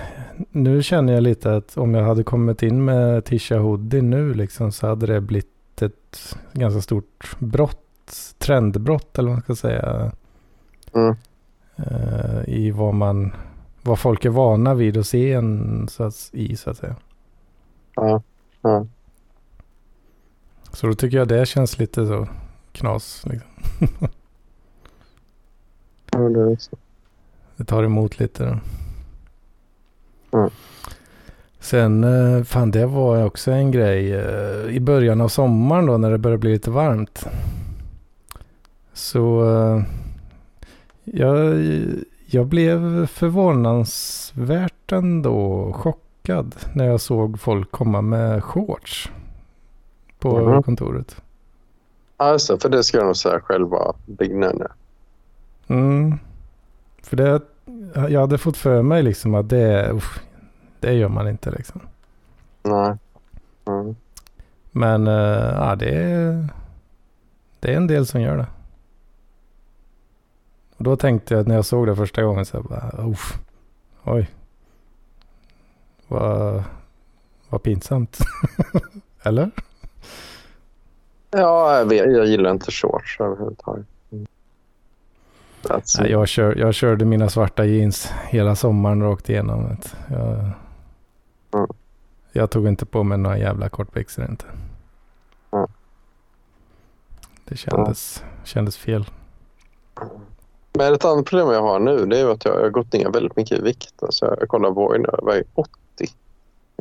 [0.50, 4.72] nu känner jag lite att om jag hade kommit in med Tisha Hoodie nu liksom
[4.72, 10.12] så hade det blivit ett ganska stort brott, trendbrott eller vad man ska säga.
[10.94, 11.16] Mm.
[12.46, 13.32] I vad man,
[13.82, 16.96] vad folk är vana vid att se en så att, i så att säga.
[17.94, 18.22] Ja.
[18.62, 18.86] Ja.
[20.72, 22.28] Så då tycker jag det känns lite så
[22.72, 23.22] knas.
[23.26, 23.50] Liksom.
[26.12, 26.56] Ja, det.
[27.56, 28.44] Det tar emot lite.
[30.30, 30.38] Då.
[30.38, 30.50] Mm.
[31.60, 36.10] Sen, eh, fan det var också en grej eh, i början av sommaren då när
[36.10, 37.26] det började bli lite varmt.
[38.92, 39.82] Så eh,
[41.04, 41.64] jag,
[42.26, 49.10] jag blev förvånansvärt ändå chockad när jag såg folk komma med shorts
[50.20, 50.62] på Mhm.
[50.62, 51.22] kontoret.
[52.16, 54.72] Alltså, för det ska nog säga själv var beginner.
[55.66, 56.18] Mm.
[57.02, 57.40] För det,
[58.08, 60.20] jag hade fått för mig liksom att det, uff,
[60.80, 61.80] det gör man inte liksom.
[62.62, 62.96] Nej.
[63.66, 63.96] Mm.
[64.70, 66.48] Men eh, ja, det är,
[67.60, 68.46] det är en del som gör det.
[70.76, 73.38] Och då tänkte jag när jag såg det första gången så jag bara, uff,
[74.04, 74.30] oj.
[76.08, 76.62] Vad,
[77.48, 78.18] vad pinsamt.
[79.22, 79.50] Eller?
[81.30, 83.86] Ja, jag, vet, jag gillar inte shorts överhuvudtaget.
[84.12, 84.26] Mm.
[85.68, 86.10] Nej, it.
[86.10, 89.76] jag, kör, jag körde mina svarta jeans hela sommaren rakt igenom.
[90.08, 90.50] Jag,
[91.52, 91.68] Mm.
[92.32, 94.44] jag tog inte på mig några jävla kortbyxor inte.
[95.52, 95.66] Mm.
[97.44, 99.04] Det kändes, kändes fel.
[100.72, 103.36] Men ett annat problem jag har nu det är att jag har gått ner väldigt
[103.36, 104.02] mycket i vikt.
[104.02, 105.70] Alltså, jag kollar på nu, jag väger 80.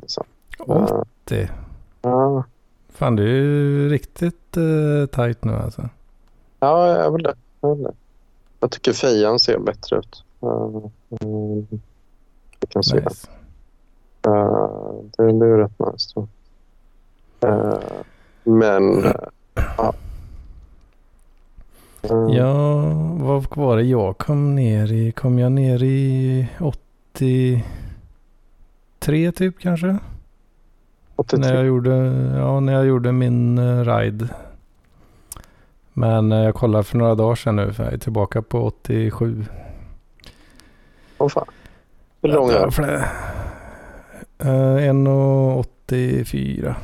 [0.06, 0.26] Så.
[0.60, 1.50] 80.
[2.02, 2.44] Ja,
[3.00, 5.90] Fan du är ju riktigt uh, tajt nu alltså.
[6.60, 7.36] ja, jag vill det.
[7.62, 7.94] Jag, vill det.
[8.60, 10.24] jag tycker fejan ser bättre ut.
[10.44, 10.86] Uh,
[11.22, 11.68] mm,
[12.60, 12.96] vi kan se.
[12.96, 13.28] Nice.
[14.28, 16.12] Uh, det, det är rätt nice.
[16.16, 16.28] Då.
[17.48, 17.80] Uh,
[18.44, 18.98] men...
[18.98, 19.12] Uh,
[19.78, 19.94] ja.
[22.12, 22.82] Uh, Ja,
[23.20, 25.12] vad var det jag kom ner i?
[25.12, 27.62] Kom jag ner i 83
[29.32, 29.98] typ kanske?
[31.20, 31.40] 83.
[31.40, 31.96] När jag gjorde,
[32.38, 34.30] ja, när jag gjorde min uh, ride.
[35.94, 39.46] Men eh, jag kollade för några dagar sedan nu för jag är tillbaka på 87.
[41.18, 41.46] Åh fan.
[42.22, 42.66] Hur lång är?
[42.66, 42.72] Uh,
[44.40, 46.76] 1,84.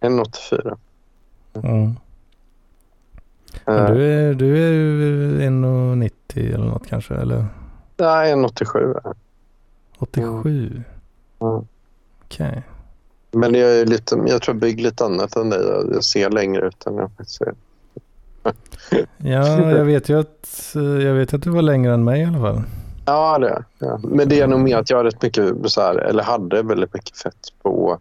[0.00, 0.76] 1,84.
[1.54, 1.96] Mm.
[3.66, 7.14] Men du är, du är ju 1,90 eller något kanske?
[7.14, 7.46] Eller
[7.96, 9.14] nej, 1,87 är jag.
[9.98, 10.82] 87?
[11.38, 11.64] Ja.
[12.32, 12.62] Okej.
[13.30, 15.60] Men jag, är lite, jag tror jag bygger lite annat än dig.
[15.92, 17.54] Jag, ser längre ut än jag ser.
[19.16, 22.40] Ja, jag vet ju att, jag vet att du var längre än mig i alla
[22.40, 22.62] fall.
[23.06, 24.00] Ja, det är ja.
[24.02, 26.94] Men det är nog mer att jag har rätt mycket så här, eller hade väldigt
[26.94, 27.98] mycket fett på,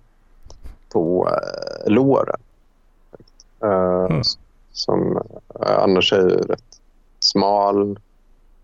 [0.89, 2.39] på äh, låren.
[3.63, 4.21] Eh, Mm.
[4.71, 5.21] Som
[5.65, 6.79] äh, annars är ju rätt
[7.19, 7.99] smal.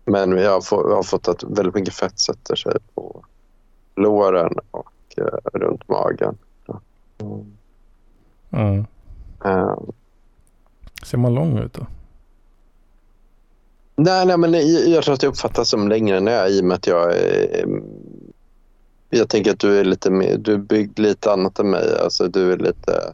[0.04, 3.24] Men jag har, få, jag har fått att väldigt mycket fett sätter sig på
[3.96, 4.88] låren och
[5.52, 6.38] runt magen.
[8.52, 8.86] Mm.
[9.44, 9.76] Mm.
[11.02, 11.86] Ser man lång ut då?
[13.96, 14.52] Nej, nej, men
[14.92, 17.14] jag, tror att jag uppfattas som längre än jag är i och med att jag.
[19.10, 21.98] Jag tänker att du är lite mer, du är byggd lite annat än mig.
[22.04, 23.12] Alltså du är lite...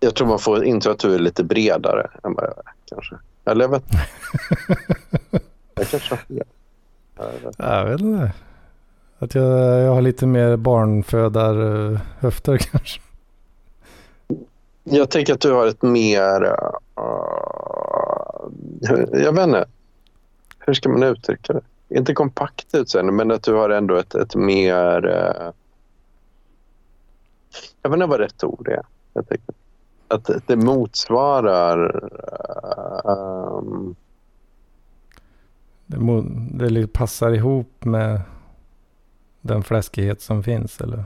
[0.00, 3.16] Jag tror man får intro att du är lite bredare än vad jag är kanske.
[3.44, 3.84] Eller jag vet
[5.74, 6.42] Jag kanske har fel.
[7.16, 8.32] Jag vet inte.
[9.18, 13.00] Att jag, jag har lite mer barnfödar-höfter kanske.
[14.84, 16.42] Jag tänker att du har ett mer...
[17.00, 18.48] Uh,
[19.12, 19.64] jag vet inte.
[20.58, 21.60] Hur ska man uttrycka det?
[21.88, 25.06] Inte kompakt utseende, men att du har ändå ett, ett mer...
[25.06, 25.50] Uh,
[27.82, 28.82] jag vet inte vad rätt ord är.
[29.12, 29.54] Jag tänker.
[30.08, 32.10] Att det motsvarar...
[33.04, 33.96] Um,
[35.86, 38.20] det, må, det passar ihop med
[39.44, 41.04] den fläskighet som finns, eller?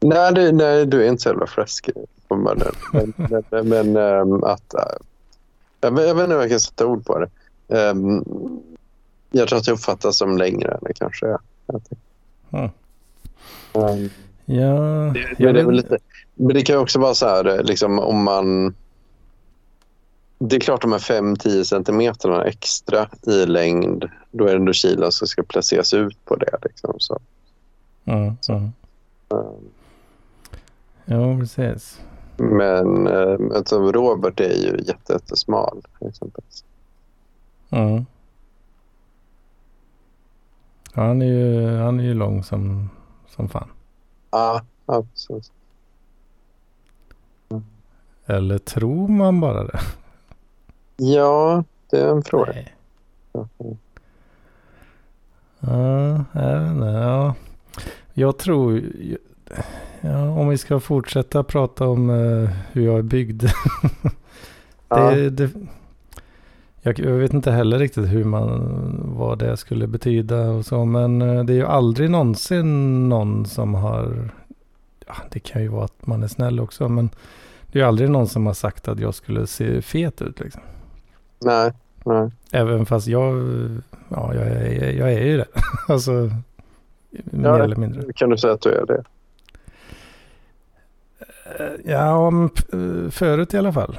[0.00, 1.94] Nej, det, nej du är inte så jävla fläskig.
[2.28, 2.62] Men,
[2.92, 4.74] men, men, men um, att...
[4.74, 5.06] Uh,
[5.80, 7.30] jag, jag vet inte om jag kan sätta ord på det.
[7.90, 8.24] Um,
[9.30, 11.38] jag tror att det uppfattas som längre än det kanske är.
[12.50, 12.70] Mm.
[13.72, 14.10] Um,
[14.44, 14.74] ja,
[15.14, 15.98] det, men, det är lite,
[16.34, 18.74] men det kan också vara så här, liksom, om man...
[20.38, 25.12] Det är klart de här 5-10 centimeterna extra i längd, då är det ändå kilen
[25.12, 26.58] som ska placeras ut på det.
[26.62, 27.18] Liksom, så.
[28.06, 28.72] Mm, mm.
[29.28, 29.70] Um,
[31.04, 32.00] ja, precis.
[32.36, 35.82] Men eh, som Robert är ju jättesmal.
[36.00, 36.64] Exempelvis.
[37.70, 38.06] Mm.
[40.92, 42.90] Han är ju, han är ju lång som,
[43.28, 43.68] som fan.
[44.30, 45.52] Ja, absolut.
[47.48, 47.64] Mm.
[48.26, 49.80] Eller tror man bara det?
[50.96, 52.52] Ja, det är en fråga.
[52.52, 52.74] Nej.
[53.32, 53.48] Ja,
[56.32, 56.86] jag vet inte.
[56.86, 57.34] Ja.
[58.18, 58.82] Jag tror...
[60.00, 63.42] Ja, om vi ska fortsätta prata om uh, hur jag är byggd.
[63.42, 63.50] det,
[64.88, 65.10] ja.
[65.10, 65.50] det,
[66.82, 68.70] jag, jag, vet inte heller riktigt hur man,
[69.16, 70.84] vad det skulle betyda och så.
[70.84, 74.30] Men uh, det är ju aldrig någonsin någon som har...
[75.06, 76.88] Ja, det kan ju vara att man är snäll också.
[76.88, 77.10] Men
[77.72, 80.62] det är ju aldrig någon som har sagt att jag skulle se fet ut liksom.
[81.38, 81.72] Nej,
[82.04, 82.30] nej.
[82.52, 83.34] Även fast jag,
[84.08, 85.46] ja, jag, jag, jag är ju det.
[85.88, 86.30] alltså,
[87.24, 88.12] mer ja, eller mindre.
[88.12, 89.04] Kan du säga att du är det?
[91.44, 92.30] Eh, ja,
[93.10, 93.98] förut i alla fall.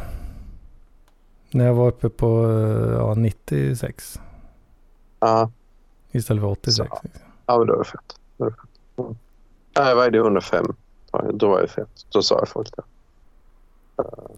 [1.51, 2.43] När jag var uppe på
[2.99, 4.19] ja, 96.
[5.19, 5.51] Ja.
[6.11, 6.89] Istället för 86.
[6.89, 6.99] Så.
[7.45, 8.19] Ja, men då är det fett.
[8.37, 8.97] Då är det fett.
[8.97, 9.15] Mm.
[9.77, 10.17] Nej, vad är det?
[10.17, 10.65] 105?
[11.33, 12.05] Då var jag fet.
[12.09, 12.83] Då sa jag folk det.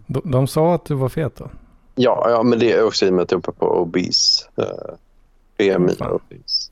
[0.06, 1.50] De, de sa att du var fet då?
[1.94, 4.48] Ja, ja men det är också i och med att jag är uppe på obese.
[4.58, 4.64] Uh,
[5.58, 6.70] BMI och obese.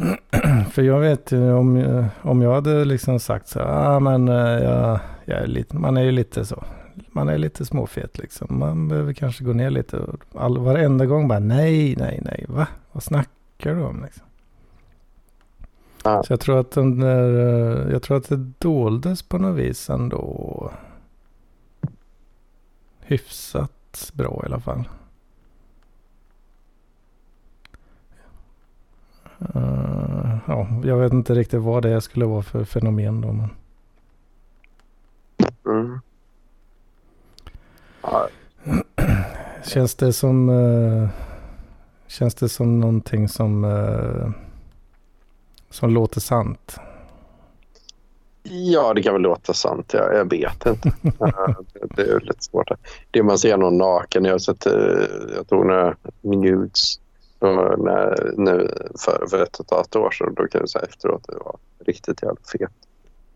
[0.70, 4.34] För jag vet ju om, om jag hade liksom sagt så här, ah, men eh,
[4.64, 6.64] jag, jag är lite, man är ju lite så.
[7.12, 8.58] Man är lite småfet liksom.
[8.58, 10.06] Man behöver kanske gå ner lite.
[10.34, 12.44] All, varenda gång bara nej, nej, nej.
[12.48, 12.66] Va?
[12.92, 14.26] Vad snackar du om liksom?
[16.02, 16.22] Ah.
[16.22, 17.38] Så jag tror att den där,
[17.86, 20.70] eh, jag tror att det doldes på något vis ändå.
[23.00, 24.88] Hyfsat bra i alla fall.
[29.40, 33.32] Uh, ja, jag vet inte riktigt vad det skulle vara för fenomen då.
[33.32, 33.48] Men...
[35.66, 36.00] Mm.
[39.64, 40.48] Känns det som...
[40.48, 41.08] Uh,
[42.06, 43.64] känns det som någonting som...
[43.64, 44.30] Uh,
[45.70, 46.76] som låter sant?
[48.42, 49.92] Ja, det kan väl låta sant.
[49.94, 50.92] Jag, jag vet inte.
[51.96, 52.70] det är lite svårt.
[53.10, 54.24] Det man ser någon naken.
[54.24, 54.66] Jag har sett,
[55.36, 56.99] jag tror några nudes
[57.40, 58.70] när, nu
[59.04, 61.44] för, för ett och ett halvt år sedan, då kan jag säga efteråt att det
[61.44, 62.70] var riktigt jävla fet.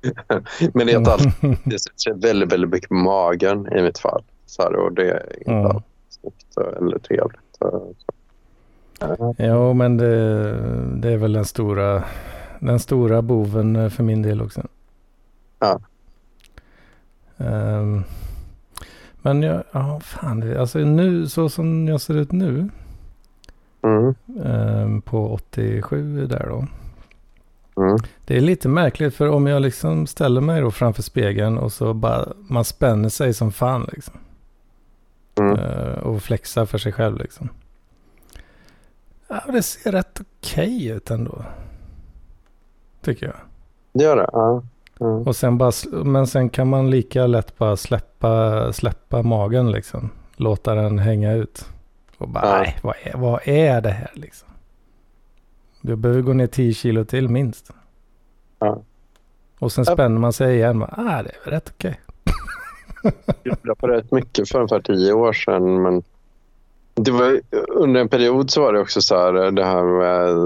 [0.75, 4.23] Men det är, allt, det ser väldigt, väldigt mycket på magen i mitt fall.
[4.47, 5.83] Så här, och det är inte mm.
[6.09, 7.41] snyggt eller trevligt.
[7.59, 7.95] Så.
[9.39, 10.53] Jo, men det,
[10.97, 12.05] det, är väl den stora,
[12.59, 14.63] den stora boven för min del också.
[15.59, 15.81] Ja.
[17.37, 18.05] Um,
[19.23, 22.69] men jag, ja, fan, alltså nu så som jag ser ut nu
[23.85, 24.15] Mm.
[24.45, 26.67] Ehm, på 87 där då.
[27.83, 27.99] Mm.
[28.25, 31.95] Det är lite märkligt för om jag liksom ställer mig då framför spegeln och så
[31.95, 34.19] bara man spänner sig som fan liksom.
[35.41, 35.59] Mm.
[35.59, 37.49] Uh, och flexar för sig själv liksom.
[39.29, 41.45] Ja, det ser rätt okej okay ut ändå.
[43.03, 43.37] Tycker jag.
[43.93, 44.29] Det gör det?
[44.33, 44.63] Ja.
[45.01, 45.23] Mm.
[45.23, 45.73] Och sen bara,
[46.05, 50.11] men sen kan man lika lätt bara släppa, släppa magen liksom.
[50.37, 51.69] Låta den hänga ut.
[52.19, 52.59] Och bara, ja.
[52.59, 54.49] nej, vad är, vad är det här liksom?
[55.81, 57.71] Du behöver gå ner 10 kilo till minst.
[58.59, 58.83] Ja.
[59.59, 60.79] Och sen spänner man sig igen.
[60.79, 62.01] Bara, ah, det är rätt okej.
[62.25, 63.13] Okay.
[63.43, 65.83] jag gjorde på rätt mycket för ungefär tio år sedan.
[65.83, 66.03] Men
[66.95, 70.37] det var, under en period så var det också så här, det här med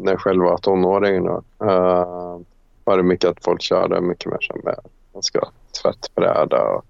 [0.00, 1.24] när jag själv var tonåring.
[1.24, 2.40] Då, uh,
[2.84, 4.78] var det mycket att folk körde mycket mer som med
[5.14, 5.40] man ska
[5.82, 6.84] tvättbräda och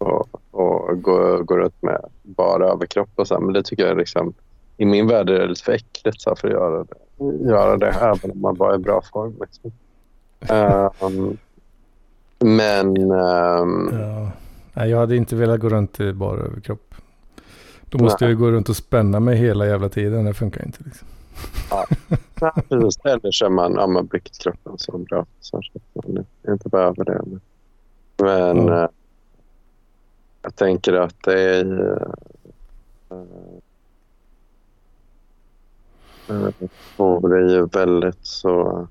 [0.00, 3.40] och, och gå, gå runt med bara överkropp och så.
[3.40, 4.34] Men det tycker jag liksom,
[4.76, 6.94] i min värld är det lite för äckligt så för att göra det,
[7.50, 9.34] göra det även om man bara är i bra form.
[9.40, 9.72] Liksom.
[11.00, 11.36] Um,
[12.38, 12.96] men...
[12.96, 14.30] Um, ja.
[14.74, 16.94] Nej, jag hade inte velat gå runt i bara överkropp.
[17.84, 18.32] Då måste nej.
[18.32, 20.24] jag gå runt och spänna mig hela jävla tiden.
[20.24, 20.84] Det funkar inte.
[20.84, 21.08] Liksom.
[21.70, 21.86] Ja.
[22.68, 23.04] precis.
[23.04, 25.26] Eller kör man, ja, man byggt kroppen så bra.
[25.40, 25.64] Så att
[26.06, 27.22] man inte behöver det.
[28.16, 28.88] Men mm
[30.42, 31.92] jag tänker att det är...
[36.28, 36.48] Äh,
[37.22, 38.86] det är ju väldigt så...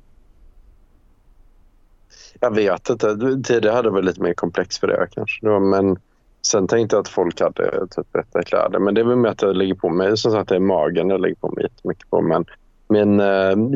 [2.40, 3.18] Jag vet inte.
[3.44, 5.46] Tidigare hade det väl lite mer komplex för det kanske.
[5.46, 6.00] Då, men
[6.42, 8.80] sen tänkte jag att folk hade eh, typ rätta kläder.
[8.80, 10.18] Men det är väl med att jag lägger på mig.
[10.18, 12.22] Som sagt, det är magen jag lägger på mig jättemycket på.
[12.22, 12.46] Men,
[12.88, 13.20] men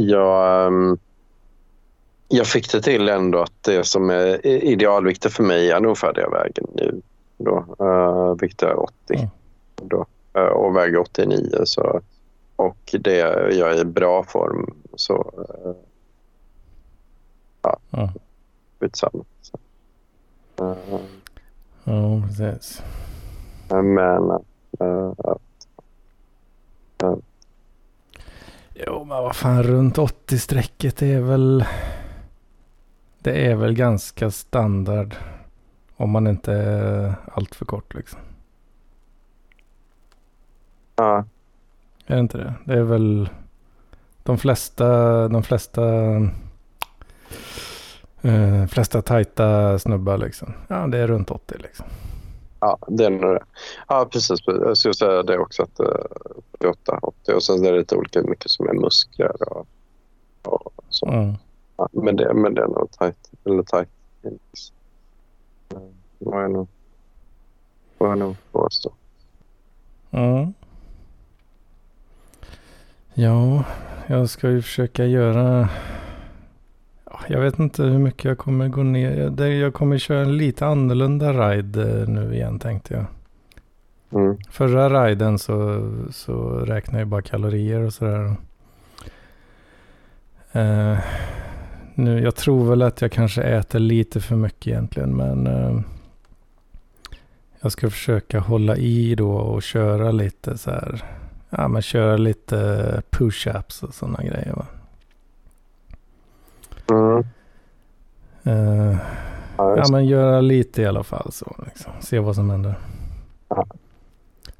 [0.08, 0.74] jag,
[2.28, 6.30] jag fick det till ändå att det som är idealviktigt för mig är nog färdiga
[6.30, 7.02] vägen nu.
[7.38, 9.30] Då, uh, vikt är 80 mm.
[9.76, 10.06] då,
[10.38, 11.50] uh, och väger 89.
[11.64, 12.02] Så,
[12.56, 13.18] och det
[13.52, 15.76] jag är i bra form så uh,
[17.62, 18.10] ja, mm.
[18.80, 19.24] skitsamma.
[19.42, 19.58] Så.
[20.64, 21.00] Uh,
[21.84, 22.82] Ja, precis.
[23.70, 24.32] Men...
[24.82, 25.14] Uh,
[27.04, 27.16] uh,
[28.76, 31.66] Jo, men vad fan, runt 80-strecket är väl...
[33.20, 35.16] Det är väl ganska standard.
[35.98, 38.20] Om man inte är allt för kort liksom.
[40.96, 41.26] Ja.
[42.06, 42.54] Är det inte det?
[42.66, 43.30] Det är väl...
[44.24, 45.28] De flesta...
[45.28, 45.82] De flesta
[48.26, 50.54] Uh, flesta tajta snubbar liksom.
[50.68, 51.86] Ja, det är runt 80 liksom.
[52.60, 53.44] Ja, det är nog det.
[53.88, 54.40] Ja, precis.
[54.46, 55.64] Jag skulle säga det också.
[55.64, 55.88] att uh,
[56.54, 59.68] 88, 80 och sen är det lite olika mycket som är muskler och,
[60.44, 61.08] och så.
[61.08, 61.34] Mm.
[61.78, 63.32] Ja, men, det, men det är nog tajt.
[63.46, 63.90] Eller tajt.
[64.22, 64.30] Det
[66.26, 66.68] var jag nog,
[67.98, 68.92] var jag nog påstå.
[70.12, 70.54] Mm.
[73.14, 73.64] Ja,
[74.08, 75.70] jag ska ju försöka göra
[77.28, 79.42] jag vet inte hur mycket jag kommer gå ner.
[79.46, 83.06] Jag kommer köra en lite annorlunda ride eh, nu igen tänkte jag.
[84.22, 84.38] Mm.
[84.50, 88.36] Förra riden så, så räknade jag bara kalorier och sådär.
[90.56, 90.98] Uh,
[91.96, 95.16] nu, jag tror väl att jag kanske äter lite för mycket egentligen.
[95.16, 95.82] Men uh,
[97.64, 101.04] jag ska försöka hålla i då och köra lite så här.
[101.50, 102.56] Ja men köra lite
[103.10, 104.66] push-ups och sådana grejer va.
[106.90, 107.24] Mm.
[108.48, 108.98] Uh,
[109.58, 111.56] ja, ja, men göra lite i alla fall så.
[111.66, 111.92] Liksom.
[112.02, 112.76] Se vad som händer.
[113.48, 113.66] Ja.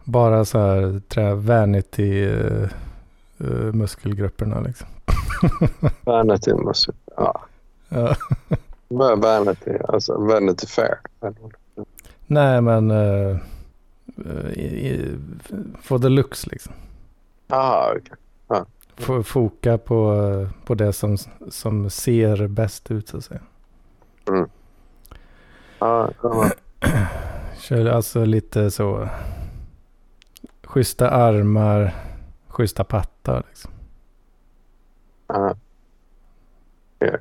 [0.04, 2.70] Bara så här trä vanity uh,
[3.42, 4.88] uh, muskelgrupperna liksom.
[6.04, 7.42] vanity muskel, ja.
[7.90, 8.16] ja.
[9.16, 10.98] vanity, alltså vanity fair.
[12.34, 13.38] Nej men uh,
[15.82, 16.74] for the looks liksom.
[17.48, 18.02] Okej.
[18.02, 18.18] Okay
[19.24, 21.18] foka på, på det som,
[21.50, 23.42] som ser bäst ut så att säga.
[24.28, 24.50] Mm.
[25.80, 26.12] Ja.
[27.58, 29.10] Kör alltså lite så.
[30.64, 31.94] Schyssta armar,
[32.48, 33.72] schyssta pattar liksom.
[35.28, 35.56] Ja.
[37.00, 37.20] Yeah.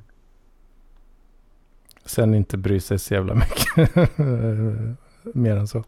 [2.04, 3.90] Sen inte bry sig så jävla mycket
[5.24, 5.84] mer än så.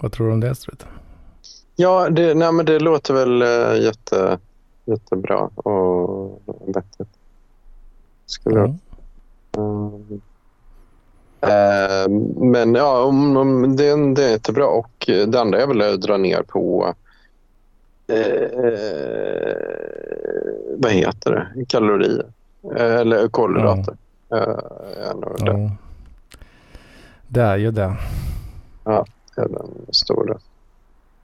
[0.00, 0.88] Vad tror du om det Struten?
[1.76, 4.38] Ja, det, nej, men det låter väl uh, jätte,
[4.84, 7.08] jättebra och vettigt.
[8.26, 8.78] Skulle mm.
[9.58, 9.94] Uh,
[11.44, 14.66] uh, men ja, om, om det, det är jättebra.
[14.66, 16.94] Och det andra jag vill dra ner på
[18.12, 18.54] uh,
[20.76, 21.64] vad heter det?
[21.64, 22.26] Kalorier.
[22.76, 23.96] eller kolhydrater.
[24.30, 25.20] Mm.
[25.38, 25.70] det.
[27.28, 27.96] Det är ju det.
[28.84, 30.38] Ja, det är den stora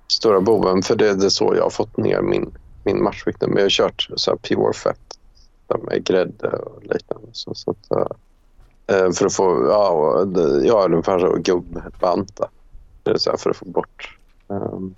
[0.09, 0.82] stora boven.
[0.82, 3.40] För det, det är så jag har fått ner min, min matchvikt.
[3.40, 5.18] Men jag har kört så pure fett
[5.78, 7.28] med grädde och liknande.
[7.32, 7.90] Så, så att,
[8.86, 10.26] äh, för att få, ja,
[10.64, 12.48] ja ungefär så gubbanta.
[13.03, 14.94] Det är så för att få bort um,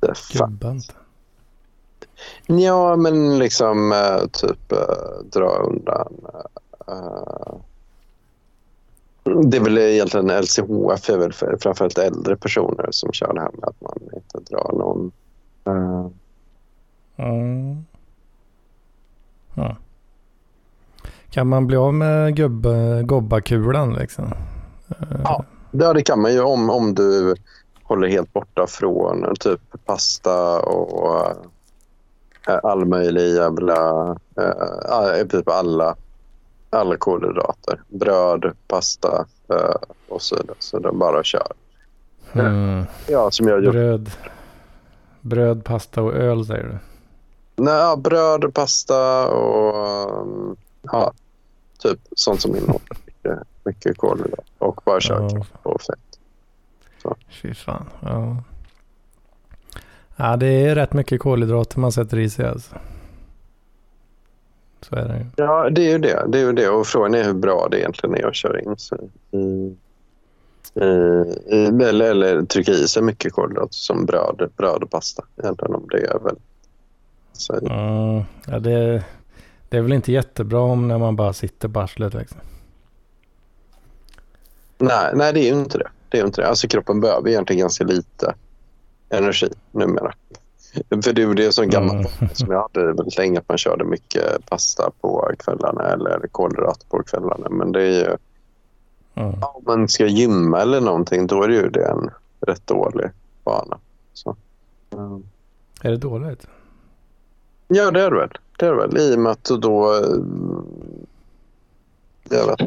[0.00, 0.94] det Gubbanta?
[2.46, 4.72] Ja, men liksom äh, typ
[5.32, 6.14] dra undan
[6.88, 7.54] äh,
[9.34, 13.50] det är väl egentligen LCHF är väl för, framförallt äldre personer som kör det här
[13.52, 15.12] med att man inte drar någon...
[15.68, 16.08] Uh...
[17.16, 17.84] Mm.
[19.54, 19.76] Ja.
[21.30, 22.66] Kan man bli av med gubb,
[23.04, 24.24] gobbakulan liksom?
[24.24, 25.34] Uh...
[25.70, 27.34] Ja, det kan man ju om, om du
[27.82, 31.30] håller helt borta från typ pasta och
[32.48, 34.10] uh, all möjlig jävla...
[34.38, 35.96] Uh, typ alla
[36.70, 37.80] alla kolhydrater.
[37.88, 39.74] Bröd, pasta eh,
[40.08, 40.56] och så vidare.
[40.58, 41.52] Så det bara kör.
[42.32, 42.84] Mm.
[43.08, 43.72] Ja, som jag gjort.
[43.72, 44.10] Bröd,
[45.20, 46.78] bröd, pasta och öl säger du?
[47.64, 51.12] Nej, ja, bröd, pasta och um, ja,
[51.78, 54.44] typ sånt som innehåller mycket, mycket kolhydrater.
[54.58, 55.44] Och bara kör Ja.
[55.62, 55.98] och fett.
[57.42, 57.84] Fy fan.
[58.02, 58.36] Ja.
[60.16, 62.74] ja, det är rätt mycket kolhydrater man sätter i sig alltså.
[64.80, 65.24] Så är det ju.
[65.36, 66.24] Ja, det är ju det.
[66.28, 66.68] det, är ju det.
[66.68, 68.98] Och frågan är hur bra det egentligen är att köra in sig
[69.30, 69.76] i,
[71.46, 75.24] i, eller, eller trycka i sig mycket kolhydrater som bröd, bröd och pasta.
[75.36, 76.36] Egentligen om det är väl.
[77.32, 79.04] Så, Mm, ja, det,
[79.68, 82.38] det är väl inte jättebra om när man bara sitter på arslet liksom.
[84.78, 85.88] nej, nej, det är ju inte det.
[86.08, 86.48] det, är inte det.
[86.48, 88.34] Alltså, kroppen behöver egentligen ganska lite
[89.08, 90.14] energi numera.
[90.90, 92.34] För det är ju det som gammalt Mm.
[92.34, 97.02] som jag hade väldigt länge att man körde mycket pasta på kvällarna eller kolhydrater på
[97.02, 97.46] kvällarna.
[97.50, 98.16] Men det är ju
[99.14, 99.34] Mm.
[99.40, 102.10] Ja, om man ska gymma eller någonting, då är det ju det en
[102.40, 103.06] rätt dålig
[103.44, 103.78] vana.
[104.12, 104.36] Så.
[104.92, 105.22] mm.
[105.82, 106.46] Är det dåligt?
[107.68, 108.30] Ja, det är det väl.
[108.58, 108.98] Det är det väl.
[108.98, 109.94] I och med att då...
[109.94, 110.16] eh,
[112.30, 112.60] Jag vet.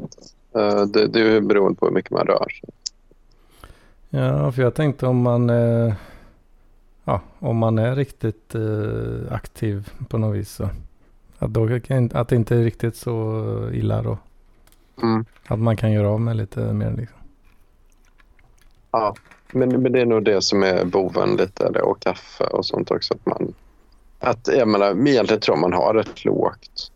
[0.55, 2.69] Eh, Det, det är ju beroende på hur mycket man rör sig.
[4.09, 5.93] Ja, för jag tänkte om man, eh,
[7.04, 10.70] ja, om man är riktigt eh, aktiv på något vis så.
[11.39, 11.80] Att, då,
[12.14, 14.18] att det inte är riktigt så illa då.
[15.01, 15.26] Mm.
[15.47, 17.18] Att man kan göra av med lite mer liksom.
[18.91, 19.16] Ja,
[19.51, 21.70] men, men det är nog det som är boven lite.
[21.70, 23.14] Det, och kaffe och sånt också.
[23.14, 23.54] Att man,
[24.20, 26.91] att, jag menar, egentligen tror man har ett lågt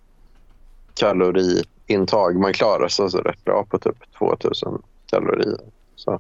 [0.94, 2.36] kaloriintag.
[2.36, 5.60] Man klarar sig så rätt bra på typ 2000 kalorier.
[5.96, 6.20] Så, eh,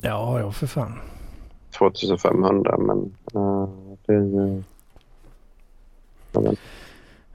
[0.00, 0.98] Ja, ja för fan.
[1.78, 3.68] 2500 men eh,
[4.06, 4.62] det är.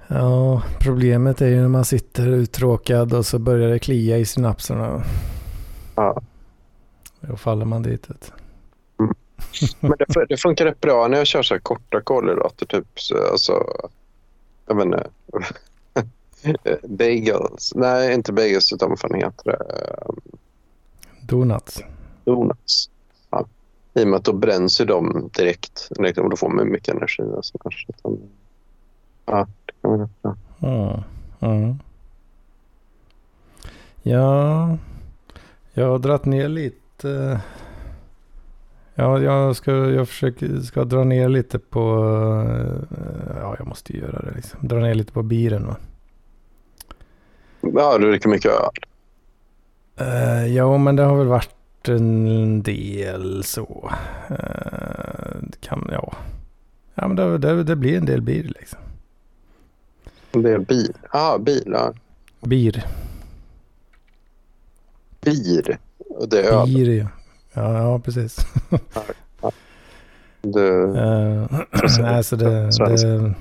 [0.07, 5.03] Ja, problemet är ju när man sitter uttråkad och så börjar det klia i synapserna.
[5.95, 6.21] Ja.
[7.21, 8.09] Då faller man dit.
[8.09, 8.33] vet
[9.79, 12.65] Men det, det funkar rätt bra när jag kör så här korta kolhydrater.
[12.65, 13.63] Typ så, alltså,
[14.65, 15.09] jag vet inte.
[16.87, 17.73] bagels.
[17.75, 19.57] Nej, inte bagels utan vad fan heter det?
[21.21, 21.83] Donuts.
[22.23, 22.89] Donuts.
[23.99, 25.89] I och med att då bränns ju de direkt.
[25.99, 27.23] Liksom, då får man mycket energi.
[27.23, 27.87] Och så kanske.
[29.25, 30.35] Ja, det kan man ja.
[30.61, 31.03] Mm.
[31.39, 31.79] Mm.
[34.01, 34.77] Ja,
[35.73, 37.41] jag har dragit ner lite.
[38.95, 41.79] Ja, jag ska, jag försöker, ska dra ner lite på,
[43.39, 44.67] ja jag måste göra det liksom.
[44.67, 45.75] Dra ner lite på biren va.
[47.61, 48.69] ja, du dricker mycket öl.
[50.01, 53.91] Uh, ja, men det har väl varit en del så.
[54.31, 56.13] Uh, det kan, ja.
[56.95, 58.79] Ja, men det, det, det blir en del bir liksom.
[60.31, 60.93] En del bil.
[61.13, 61.63] Ja, bil.
[61.65, 61.93] Ja.
[62.41, 62.85] Bir.
[65.21, 65.77] Bir.
[66.09, 66.67] Och det är öl.
[66.67, 67.07] Bir ja.
[67.53, 68.37] Ja, ja precis.
[70.41, 71.61] Det, Uh,
[71.99, 73.33] nej, så det, det...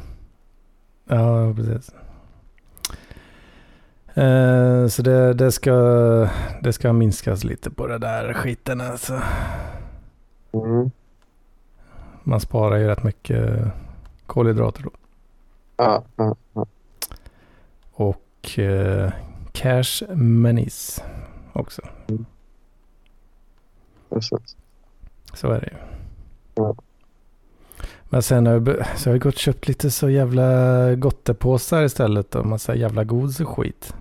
[1.07, 1.91] Ja, precis.
[4.19, 5.73] Eh, så det, det, ska,
[6.63, 9.21] det ska minskas lite på det där skiten alltså.
[10.53, 10.91] mm.
[12.25, 13.73] Man sparar ju rätt mycket
[14.27, 14.91] kolhydrater då.
[15.77, 16.67] ja, ja.
[17.93, 19.13] Och eh,
[19.53, 21.03] cash manis
[21.53, 21.83] också.
[24.11, 24.57] Precis.
[25.35, 25.77] Så är det ju.
[28.09, 28.67] Men sen har jag,
[28.97, 32.35] så har jag gått och köpt lite så jävla gottepåsar istället.
[32.35, 33.95] Och massa jävla godis och skit.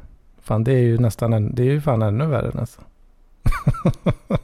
[0.47, 2.81] Fan det är ju nästan en, det är ju fan ännu värre alltså.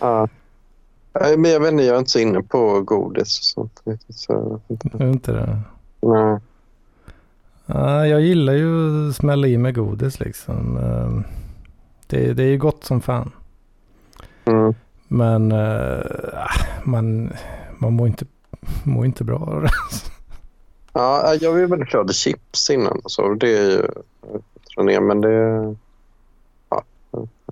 [0.00, 0.28] Ja.
[1.20, 3.82] Nej, Men jag vet inte, jag är inte så inne på godis och sånt.
[3.84, 4.88] riktigt, Så, inte.
[4.92, 5.60] Är det inte det?
[6.00, 6.38] nej.
[7.66, 8.68] Ja, jag gillar ju
[9.08, 10.76] att smälla i med godis liksom.
[10.76, 11.24] Ehm,
[12.06, 13.30] Det, det är ju gott som fan.
[14.44, 14.74] Mm.
[15.08, 15.98] Men eh,
[16.34, 17.32] ah, man,
[17.78, 18.26] man mår inte,
[18.84, 19.70] mår inte bra av det.
[20.92, 23.00] Ja, jag var ju väldigt glad i chips innan.
[23.06, 23.86] Så det är ju...
[24.78, 25.76] tror ner, men det...
[26.68, 26.84] Ja.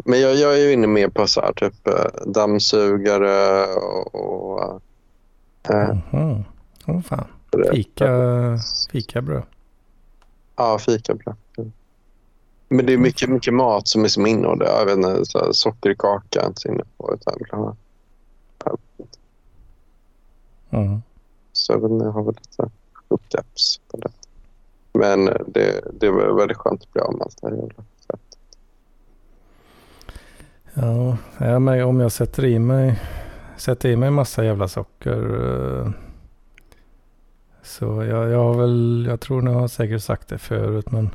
[0.05, 4.15] Men jag, jag är ju inne mer på så här, typ eh, dammsugare och...
[4.15, 4.81] och
[5.69, 6.45] eh, Mhm.
[6.87, 7.27] Åh fan.
[7.73, 8.09] Fika,
[8.93, 9.43] fikabröd.
[10.57, 11.37] Ja, fikabröd.
[12.69, 15.53] Men det är mycket, mycket mat som är som innehåller, jag vet inte, så här,
[15.53, 17.15] socker i kaka är inte inne på.
[17.15, 17.77] Utan, ja.
[20.71, 21.03] Mm.
[21.53, 22.71] Så jag, vet inte, jag har väl lite
[23.09, 24.11] hookups på det.
[24.99, 28.39] Men det, det var väldigt skönt att bli av med allt det här jävla fett.
[30.75, 33.01] Ja, ja, men om jag sätter i mig,
[33.57, 35.21] sätter i mig massa jävla socker.
[35.81, 35.91] eh,
[37.63, 41.11] Så jag, jag har väl, jag tror nog jag har säkert sagt det förut men.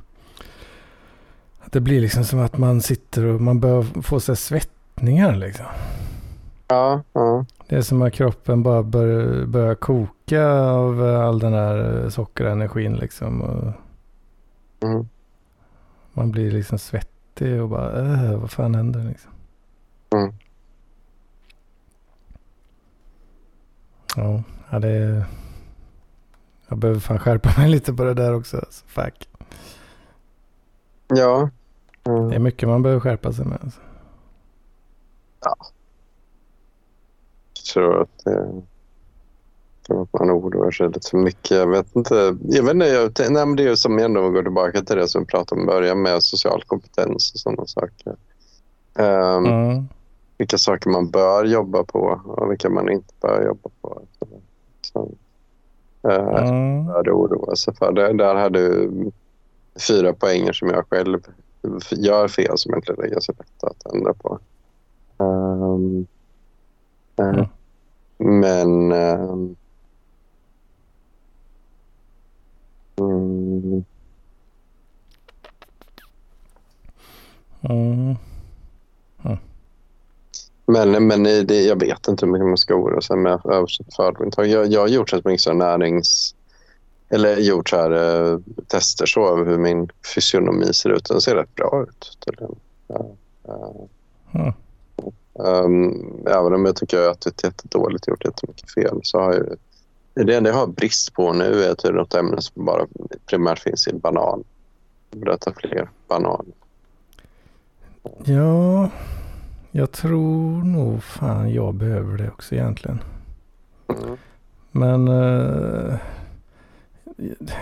[1.72, 5.66] Det blir liksom som att man sitter och man börjar få sig svettningar liksom.
[6.68, 7.46] Ja, ja.
[7.72, 13.42] Det är som att kroppen bara börjar, börjar koka av all den här sockerenergin liksom.
[14.80, 15.08] Mm.
[16.14, 19.32] man blir liksom svettig och bara, äh, vad fan händer liksom.
[20.16, 20.34] Mm.
[24.16, 25.26] Ja, ja, det är...
[26.68, 28.58] Jag behöver fan skärpa mig lite på det där också.
[28.58, 29.30] Alltså, fuck.
[31.08, 31.50] Ja.
[32.04, 32.44] Det är Mm.
[32.44, 33.60] mycket man behöver skärpa sig med.
[33.64, 33.82] Alltså.
[35.42, 35.56] Jag
[37.74, 38.32] tror att det...
[38.32, 38.64] jag
[39.88, 41.52] tror att man oroar sig lite för mycket.
[41.58, 42.36] Jag vet inte.
[42.42, 45.22] Jag vet inte jag, nej, men det är som ändå går tillbaka till det som
[45.22, 48.16] vi pratade om i början med social kompetens och sådana saker.
[48.96, 49.84] Ehm, Mm.
[50.38, 54.02] Vilka saker man bör jobba på och vilka man inte bör jobba på.
[54.82, 55.12] Så,
[56.10, 56.86] eh, Mm.
[56.86, 57.92] bör det oroa sig för.
[57.92, 59.12] Det, där hade du
[59.88, 61.20] fyra poänger som jag själv
[61.92, 64.40] gör fel som inte är ganska lätta att ändra på.
[65.18, 66.06] Ehm,
[67.20, 67.46] eh, Mm.
[68.24, 68.92] Men...
[68.92, 69.56] ehm,
[73.00, 73.86] mm,
[77.70, 78.16] Mm.
[80.66, 83.42] Men, men det, jag vet inte hur mycket man ska oroa sig med
[83.96, 84.48] födointag.
[84.48, 86.36] Jag, jag har gjort så mycket så närings...
[87.10, 91.06] Eller gjort så här, eh, tester så över hur min fysionomi ser ut.
[91.06, 92.18] Den ser rätt bra ut.
[92.26, 92.56] tydligen.
[92.88, 93.06] Ja,
[94.32, 94.54] ja.
[95.44, 99.58] Um, även om jag tycker att har ätit jättedåligt gjort jättemycket fel så har jag
[100.14, 102.88] det enda jag har brist på nu är typ något ämne som bara
[103.26, 104.44] primärt finns i banan.
[105.10, 106.54] Jag borde äta fler bananer.
[108.24, 108.90] Ja,
[109.72, 113.04] jag tror nog fan jag behöver det också egentligen.
[113.88, 114.18] Mm.
[114.72, 115.96] Men eh,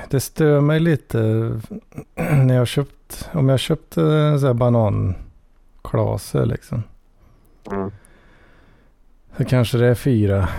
[0.09, 1.17] det stör mig lite
[2.15, 4.01] när jag köpt, om jag köpte
[4.39, 6.83] sån här bananklase liksom.
[7.71, 7.91] Mm.
[9.37, 10.49] Så kanske det är fyra,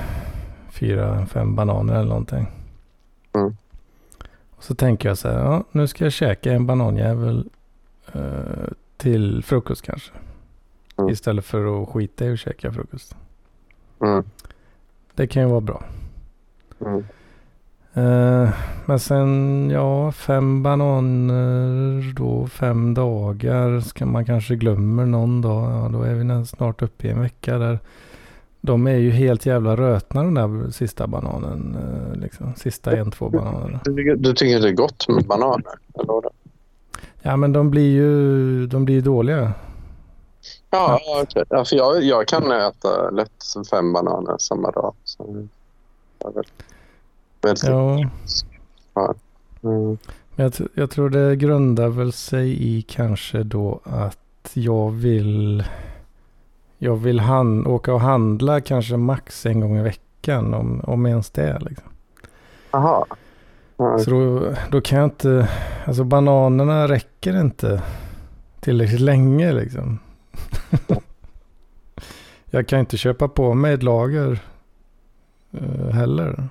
[0.70, 2.46] fyra, fem bananer eller någonting.
[3.32, 3.56] Mm.
[4.50, 7.50] Och så tänker jag så här, ja nu ska jag käka en bananjävel
[8.12, 10.12] eh, till frukost kanske.
[10.98, 11.10] Mm.
[11.10, 13.16] Istället för att skita i att käka frukost.
[14.00, 14.24] Mm.
[15.14, 15.84] Det kan ju vara bra.
[17.94, 18.42] Mm.
[18.42, 18.50] Eh,
[18.86, 23.80] men sen, ja, fem bananer då, fem dagar.
[23.80, 27.58] Ska man kanske glömmer någon dag, ja, då är vi snart uppe i en vecka
[27.58, 27.78] där.
[28.60, 31.76] De är ju helt jävla rötna den där sista bananen.
[31.76, 32.54] eh, liksom.
[32.56, 33.80] Sista en, två bananerna.
[33.84, 35.72] Du, tycker- du tycker det är gott med bananer?
[35.94, 36.22] Eller?
[37.22, 39.52] Ja, men de blir ju de blir ju dåliga.
[40.70, 41.44] Ja, ja, okej.
[41.48, 43.30] ja, för jag, jag kan äta lätt
[43.70, 44.94] fem bananer samma dag.
[45.04, 45.24] Så
[46.34, 46.44] väl,
[47.42, 49.14] väldigt Ja,
[49.62, 49.98] Mm.
[50.36, 55.64] men jag, jag tror det grundar väl sig i kanske då att jag vill
[56.78, 61.30] jag vill han, åka och handla kanske max en gång i veckan om, om ens
[61.30, 61.58] det.
[61.60, 61.88] Liksom.
[62.70, 63.04] Jaha.
[63.76, 65.48] Ja, Så då, då kan jag inte,
[65.86, 67.82] alltså bananerna räcker inte
[68.60, 69.98] tillräckligt länge liksom.
[72.50, 74.38] jag kan inte köpa på mig ett lager
[75.50, 76.48] eh, heller.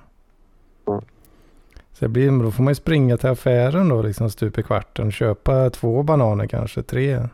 [2.00, 5.12] Så det blir, då får man ju springa till affären då liksom stup i kvarten
[5.12, 7.28] köpa två bananer kanske, tre.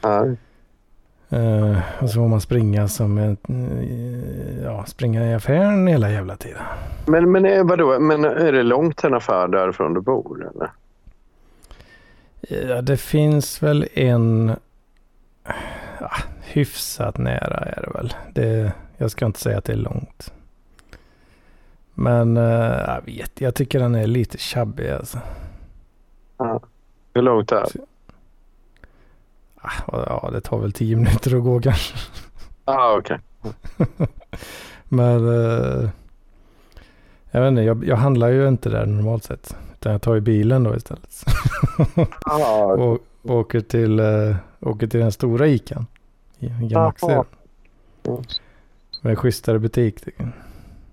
[0.00, 0.26] ja.
[1.30, 6.36] Eh, och så får man springa som ett, eh, ja, springa i affären hela jävla
[6.36, 6.62] tiden.
[7.06, 8.00] Men, men, eh, vadå?
[8.00, 10.50] men är det långt till en affär därifrån du bor?
[10.54, 10.70] Eller?
[12.68, 14.56] Ja, det finns väl en
[16.00, 18.14] ja, hyfsat nära är det väl.
[18.34, 20.32] Det, jag ska inte säga att det är långt.
[22.00, 22.42] Men eh,
[22.86, 25.18] jag vet, jag tycker den är lite tjabbig alltså.
[26.36, 26.60] Ja.
[27.14, 27.80] Hur långt är det?
[29.60, 31.96] Ah, Ja, det tar väl tio minuter att gå kanske.
[32.64, 33.18] Ah, okej.
[34.88, 35.90] Men eh,
[37.30, 39.56] jag vet inte, jag, jag handlar ju inte där normalt sett.
[39.72, 41.24] Utan jag tar ju bilen då istället.
[42.24, 45.86] Ah, och åker till, eh, åker till den stora Ican.
[46.38, 46.46] I.
[46.46, 48.22] Mm.
[49.02, 50.04] Med schysstare butik.
[50.04, 50.32] tycker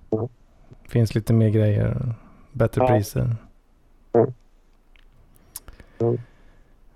[0.10, 0.30] jag.
[0.86, 0.92] Mm.
[0.92, 2.16] Finns lite mer grejer.
[2.52, 2.88] Bättre Ja.
[2.88, 3.36] priser.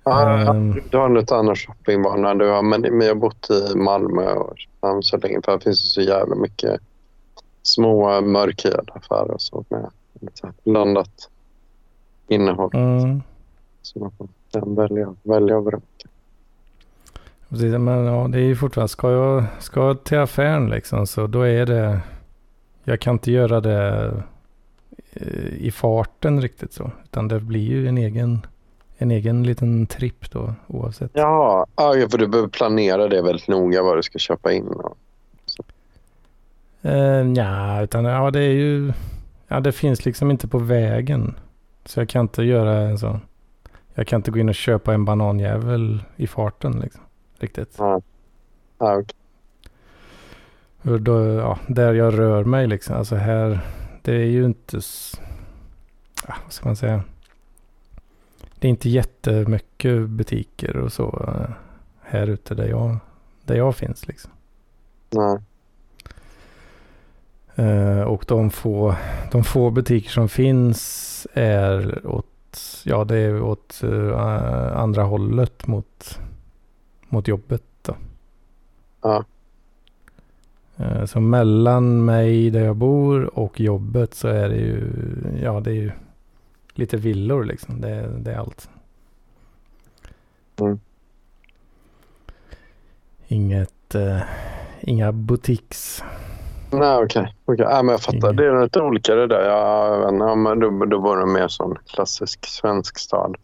[0.03, 0.81] Ah, Ehm.
[0.91, 2.35] Du har lite annan shoppingvana.
[2.35, 5.39] Du har, men, men jag har bott i Malmö och Köpenhamn så länge.
[5.45, 6.81] För här finns det så jävla mycket
[7.61, 9.89] små mörkhyade affärer och så med
[10.21, 11.29] lite blandat
[12.27, 12.69] innehåll.
[12.73, 13.21] Mm.
[13.81, 15.85] Så man får kan välja, välja och vraka.
[17.49, 21.27] Precis, men ja, det är ju fortfarande, ska jag, ska jag till affären liksom så
[21.27, 21.99] då är det,
[22.83, 24.13] jag kan inte göra det
[25.13, 26.91] eh, i farten riktigt så.
[27.03, 28.45] Utan det blir ju en egen,
[28.97, 31.11] en egen liten tripp då oavsett.
[31.13, 34.67] Ja, för du behöver planera det väldigt noga vad du ska köpa in.
[34.67, 34.97] Och,
[35.45, 35.63] så.
[36.81, 38.93] Eh, ja, utan ja, det är ju...
[39.47, 41.35] Ja, det finns liksom inte på vägen.
[41.85, 43.21] Så jag kan inte göra en sån...
[43.93, 47.01] Jag kan inte gå in och köpa en bananjävel i farten liksom.
[47.39, 47.75] Riktigt.
[47.77, 48.01] Ja.
[48.77, 49.18] Ja, okej.
[50.81, 52.95] Och då, ja, där jag rör mig liksom.
[52.95, 53.59] Alltså här,
[54.01, 54.79] det är ju inte...
[56.27, 57.03] Ja, vad ska man säga?
[58.59, 61.55] Det är inte jättemycket butiker och så eh,
[62.01, 62.97] här ute där jag,
[63.45, 64.31] där jag finns liksom.
[65.09, 65.37] Nej.
[67.55, 68.95] Eh, och de få,
[69.31, 74.19] de få butiker som finns är åt, ja det är åt eh,
[74.77, 76.19] andra hållet mot,
[77.09, 77.95] mot jobbet då.
[79.01, 79.25] Ja.
[80.79, 84.91] Eh, så mellan mig där jag bor och jobbet så är det ju,
[85.43, 85.91] ja det är ju
[86.73, 87.81] lite villor liksom.
[87.81, 88.69] Det, det är allt.
[90.59, 90.79] Mm.
[93.27, 94.21] Inget, eh,
[94.79, 96.03] inga butiks.
[96.71, 97.35] Nej, okej.
[97.45, 97.65] okej.
[97.69, 98.17] Ja, men jag fattar.
[98.17, 98.35] Ingen.
[98.35, 99.49] Det är lite olika det där.
[99.49, 103.35] Ja, ja, men då, då var det mer sån klassisk svensk stad.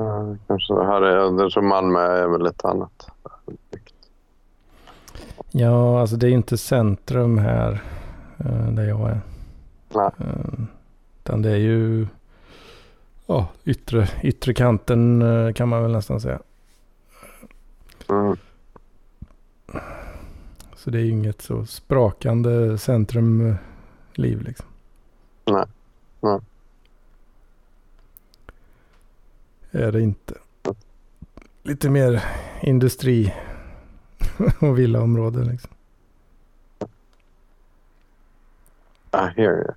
[0.00, 3.06] Uh, kanske här är, jag tror Malmö är väl lite annat.
[5.54, 7.82] Ja, alltså det är inte centrum här
[8.38, 9.20] eh, där jag är.
[9.94, 10.10] Nej.
[10.18, 10.64] Eh,
[11.20, 12.06] utan det är ju
[13.26, 16.38] ja, yttre, yttre kanten eh, kan man väl nästan säga.
[18.08, 18.36] Mm.
[20.76, 23.58] Så det är ju inget så sprakande centrumliv
[24.16, 24.66] liksom.
[25.44, 25.64] Nej.
[26.20, 26.40] Nej.
[29.70, 30.34] Är det inte.
[31.62, 32.24] Lite mer
[32.62, 33.34] industri
[34.60, 35.70] och villaområden liksom.
[39.12, 39.74] I hear you.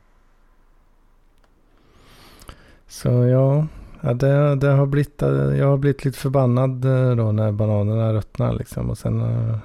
[2.87, 3.67] Så ja,
[4.01, 5.21] ja det, det har blivit,
[5.57, 8.89] jag har blivit lite förbannad eh, då när bananerna ruttnar liksom.
[8.89, 9.57] Och sen eh,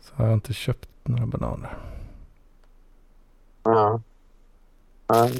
[0.00, 1.78] så har jag inte köpt några bananer.
[3.62, 4.00] Ja.
[5.06, 5.30] Ja.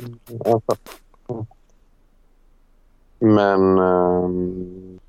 [3.18, 3.78] Men...
[3.78, 5.00] ehm,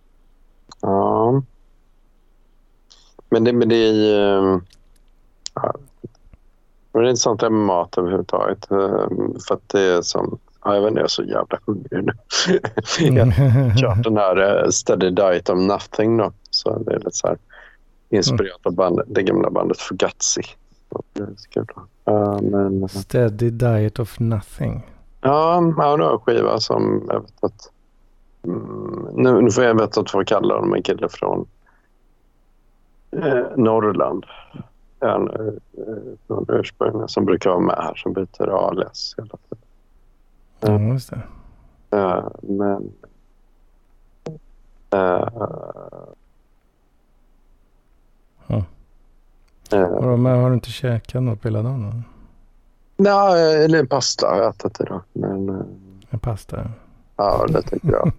[0.82, 1.41] ja.
[3.30, 4.15] Men det, men det är ju...
[4.15, 4.61] ehm,
[5.53, 5.73] ja.
[6.91, 8.71] Det är intressant det här med mat överhuvudtaget.
[8.71, 10.39] ehm, För att det är som...
[10.63, 12.13] Ja, jag vet inte, jag är så jävla hungrig nu.
[12.99, 16.32] jag har kört den här uh, Steady Diet of Nothing då.
[16.49, 17.38] Så det är lite så här
[18.09, 20.41] inspirerat av bandet, det gamla bandet Fugazi.
[22.05, 24.86] Ja, men, Steady diet of nothing.
[25.21, 27.71] Ja, det var en skiva som jag vet att...
[28.45, 31.47] Mm, nu, nu får jag veta att få kalla honom en kille från
[33.24, 34.26] eh, Norrland.
[34.99, 35.53] En, eh,
[36.28, 39.63] från ursprungligen som brukar vara med här som byter alias hela tiden.
[40.59, 41.22] Ja, just det.
[41.97, 42.91] Eh, men...
[44.91, 45.28] Eh,
[48.49, 52.03] eh, Vadå, men har du inte käkat något på hela dagen?
[52.97, 55.01] nej, eller en pasta har jag ätit idag.
[55.13, 55.55] Men eh,
[56.09, 56.70] En pasta?
[57.16, 58.11] ja, det tycker jag.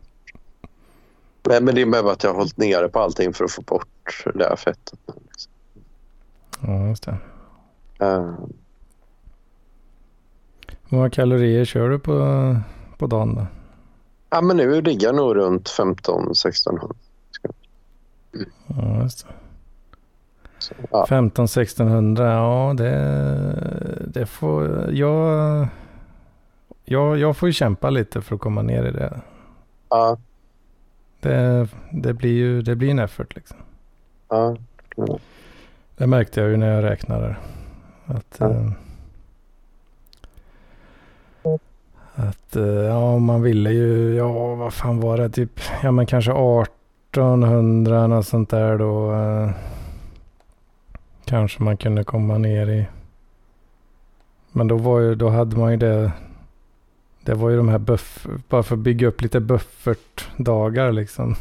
[1.48, 3.62] Men, men det är med att jag har hållit nere på allting för att få
[3.62, 4.98] bort det här fettet.
[5.06, 5.52] Liksom.
[6.60, 7.16] Ja, just det.
[7.98, 8.30] Eh,
[10.88, 12.56] Hur många kalorier kör du på,
[12.98, 13.46] på dagen då?
[14.30, 16.94] Ja, men nu ligger jag nog runt 15-1600.
[18.66, 19.32] Ja, just det.
[20.58, 21.06] Så, Ja.
[21.08, 25.68] 15-1600, ja det, det får jag,
[26.84, 27.18] jag...
[27.18, 29.20] Jag får ju kämpa lite för att komma ner i det.
[29.88, 30.18] Ja,
[31.20, 33.56] Det, det blir ju det blir en effort liksom.
[34.28, 34.56] ja,
[35.96, 37.36] Det märkte jag ju när jag räknade.
[38.06, 38.50] Att, Ja.
[38.50, 38.70] eh,
[42.14, 46.30] att eh, ja, man ville ju, ja vad fan var det, typ, ja men kanske
[46.32, 49.12] 1800 något sånt där då.
[49.14, 49.50] eh,
[51.24, 52.86] kanske man kunde komma ner i.
[54.52, 56.12] Men då var ju, då hade man ju det.
[57.26, 61.34] Det var ju de här buff, bara för att bygga upp lite buffertdagar liksom.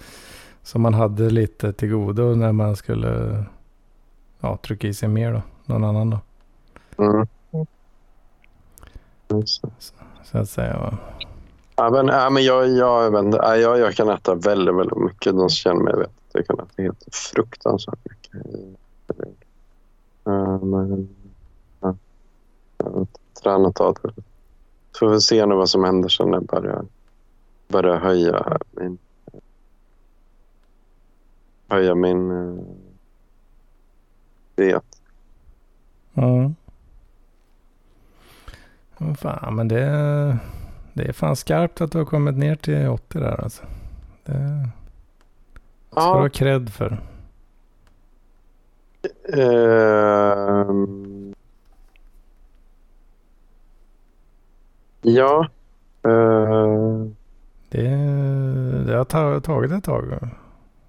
[0.62, 3.44] Så man hade lite till godo när man skulle
[4.40, 5.42] ja, trycka i sig mer då.
[5.64, 6.18] Någon annan då.
[7.04, 7.26] mm.
[9.26, 9.46] Det.
[10.24, 10.78] Så att säga.
[10.78, 10.98] va.
[11.76, 15.36] Ja, men, ja, men jag, jag, jag, jag, jag kan äta väldigt, väldigt mycket.
[15.36, 18.46] De känner mig vet jag kan äta helt fruktansvärt mycket.
[20.24, 21.08] Ja, men,
[21.80, 21.96] ja.
[22.78, 23.06] Jag har
[23.42, 24.12] tränat av det.
[24.14, 24.22] Så
[24.98, 26.84] får vi se nu vad som händer sen när jag börjar,
[27.68, 28.98] börjar höja min
[31.68, 32.60] höja min uh,
[34.54, 34.84] diet.
[36.14, 36.52] Ja.
[38.98, 40.38] Ja, fan, men det,
[40.92, 43.62] det är fan skarpt att du har kommit ner till 80 där alltså.
[44.24, 44.68] Det
[45.90, 47.00] ska du ha Ja, cred för.
[49.32, 51.15] Ehm.
[55.06, 55.46] Ja.
[56.06, 57.06] Uh,
[57.68, 57.88] det,
[58.86, 60.04] det har ta, tagit ett tag.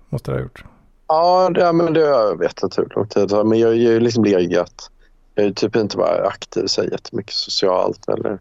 [0.10, 0.64] Måste det ha gjort.
[1.08, 3.32] Ja, det, men det har jag vetat hur lång tid.
[3.46, 4.92] Men jag har ju liksom legat.
[5.36, 8.40] Jag har typ inte varit aktiv så jättemycket socialt eller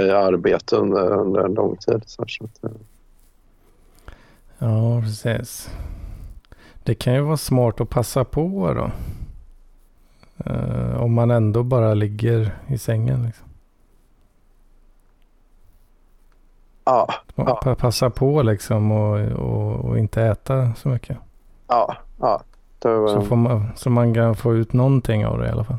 [0.00, 2.02] i arbete under, under en lång tid.
[2.06, 2.28] Så att,
[4.58, 5.70] Ja, precis.
[6.82, 8.90] Det kan ju vara smart att passa på då.
[10.50, 13.22] Uh, om man ändå bara ligger i sängen.
[13.22, 13.46] Liksom.
[16.86, 17.74] Ja, ja.
[17.78, 21.16] Passa på liksom och, och, och, inte äta så mycket.
[21.66, 22.42] Ja, ja.
[22.82, 23.08] Var...
[23.08, 25.78] Så, får man, så man kan få ut någonting av det i alla fall.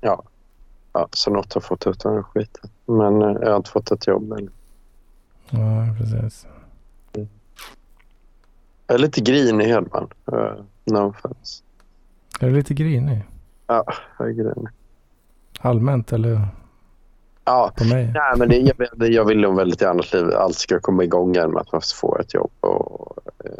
[0.00, 0.22] Ja,
[0.92, 2.70] ja så något har fått ut av den skiten.
[2.86, 4.50] Men eh, jag har inte fått ett jobb än.
[5.50, 6.46] Ja, precis.
[8.86, 10.08] Jag är lite grinig Hedman.
[10.32, 10.52] Uh,
[10.84, 11.62] no offense.
[12.40, 13.22] Är du lite grinig?
[13.66, 13.84] Ja,
[14.18, 14.68] jag är grinig.
[15.60, 16.48] Allmänt eller?
[17.48, 18.12] Ja, på mig?
[18.14, 21.50] Nej, men det, jag, jag vill nog väldigt gärna att allt ska komma igång igen
[21.50, 22.50] med att man får ett jobb.
[22.60, 23.50] Och, uh,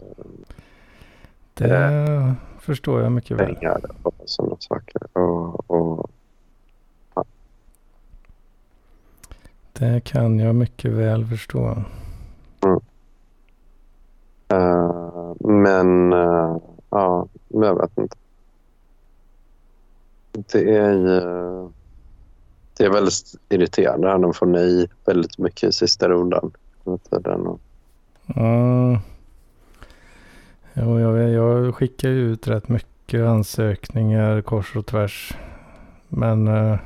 [1.55, 3.55] det uh, förstår jag mycket väl.
[3.55, 5.19] Pengar och sådana saker.
[5.19, 6.11] Och, och,
[7.15, 7.25] ja.
[9.73, 11.83] Det kan jag mycket väl förstå.
[12.65, 12.81] Mm.
[14.53, 16.57] Uh, men uh,
[16.91, 18.17] ja, jag vet inte.
[20.33, 21.69] Det är ju...
[22.79, 26.51] Det är väldigt irriterande de får nej väldigt mycket i sista rundan.
[28.37, 28.99] Mm.
[30.73, 35.37] Jo, jag, jag skickar ut rätt mycket ansökningar kors och tvärs.
[36.09, 36.79] Men uh,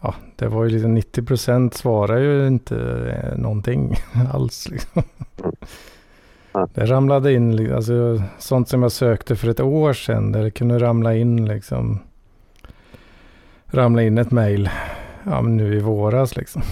[0.00, 3.96] ja, det var ju liksom 90 procent svarar ju inte någonting
[4.32, 4.68] alls.
[4.68, 5.02] Liksom.
[5.44, 6.68] Mm.
[6.74, 10.32] Det ramlade in, alltså, sånt som jag sökte för ett år sedan.
[10.32, 12.00] Där det kunde ramla in liksom.
[13.70, 14.70] Ramla in ett mejl.
[15.24, 16.62] Ja, men nu i våras liksom.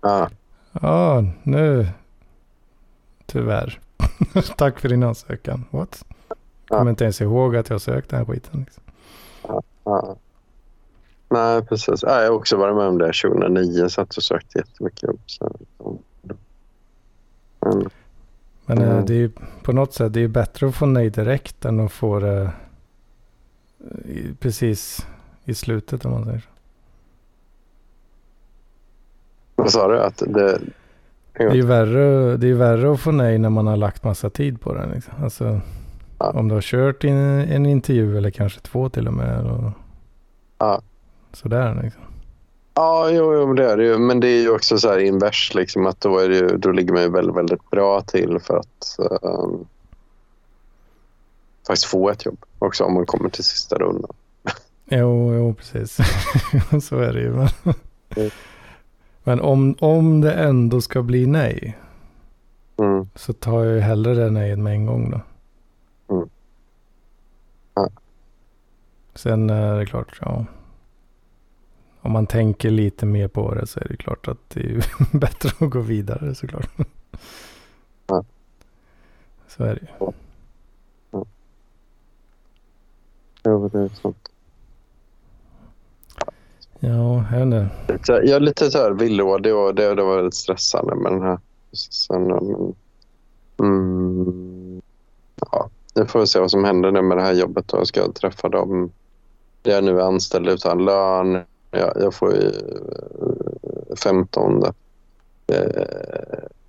[0.00, 0.28] Ja.
[0.72, 1.88] Ja, nu.
[3.26, 3.80] Tyvärr.
[4.56, 5.64] Tack för din ansökan.
[5.70, 6.04] What?
[6.68, 8.60] Jag kommer inte ens ihåg att jag sökt den skiten.
[8.60, 8.82] Liksom.
[9.42, 10.16] Ja, ja.
[11.28, 12.02] Nej, precis.
[12.02, 13.88] Ja, jag har också varit med om det 2009.
[13.88, 15.20] Satt och sökte jättemycket jobb.
[17.60, 17.90] Men,
[18.66, 19.06] men mm.
[19.06, 19.30] det är
[19.62, 22.50] på något sätt det är bättre att få nej direkt än att få det
[24.04, 25.06] i, precis
[25.46, 26.48] i slutet om man säger så.
[29.56, 30.00] Vad sa du?
[30.00, 30.60] Att det,
[31.32, 34.30] det är ju värre, det är värre att få nej när man har lagt massa
[34.30, 34.90] tid på den.
[34.90, 35.14] Liksom.
[35.22, 35.60] Alltså,
[36.18, 36.30] ja.
[36.30, 39.46] Om du har kört in en intervju eller kanske två till och med.
[39.46, 39.72] Och
[40.58, 40.80] ja.
[41.32, 42.02] Sådär liksom.
[42.74, 43.98] Ja, jo, jo, det är det ju.
[43.98, 46.72] Men det är ju också så här invers, liksom, att då, är det ju, då
[46.72, 49.66] ligger man ju väldigt, väldigt bra till för att um,
[51.66, 54.12] faktiskt få ett jobb också om man kommer till sista rundan.
[54.86, 55.98] Jo, jo precis.
[56.88, 57.30] så är det ju.
[57.30, 57.48] Men,
[58.16, 58.30] mm.
[59.24, 61.78] men om, om det ändå ska bli nej
[62.78, 63.08] mm.
[63.14, 65.20] så tar jag ju hellre det nejet med en gång då.
[66.14, 66.28] Mm.
[67.74, 67.88] Ja.
[69.14, 70.46] Sen är det klart, ja
[72.06, 74.84] om man tänker lite mer på det så är det klart att det är
[75.18, 76.70] bättre att gå vidare såklart.
[78.06, 78.24] Ja.
[79.48, 79.86] Så är det ju.
[80.00, 80.12] Ja.
[83.42, 84.28] Det är sant.
[86.80, 88.12] Ja, jag vet inte.
[88.12, 91.32] Jag är lite så här villrådig och det, det var lite stressande med den här
[91.32, 91.38] eh,
[91.70, 92.30] processen.
[92.30, 92.42] Eh,
[93.56, 94.82] men, mm,
[95.52, 97.68] ja, nu får vi se vad som händer nu med det här jobbet.
[97.68, 97.76] Då.
[97.76, 98.90] Jag ska träffa dem.
[99.62, 101.42] Jag är nu anställd utan lön.
[101.70, 104.64] Jag, jag får ju eh, 15
[105.46, 105.84] eh,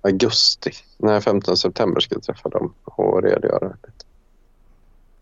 [0.02, 4.04] augusti, nej 15 september ska jag träffa dem och redogöra lite.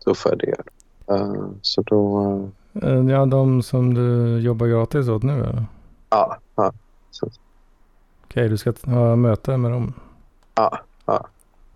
[0.05, 0.63] Tuffa idéer.
[1.11, 2.49] Uh, så då...
[2.83, 5.65] Uh, ja, de som du jobbar gratis åt nu eller?
[6.09, 6.37] Ja.
[6.55, 6.71] ja
[7.21, 7.31] Okej,
[8.25, 9.93] okay, du ska ha möte med dem?
[10.55, 10.79] Ja.
[11.05, 11.27] ja.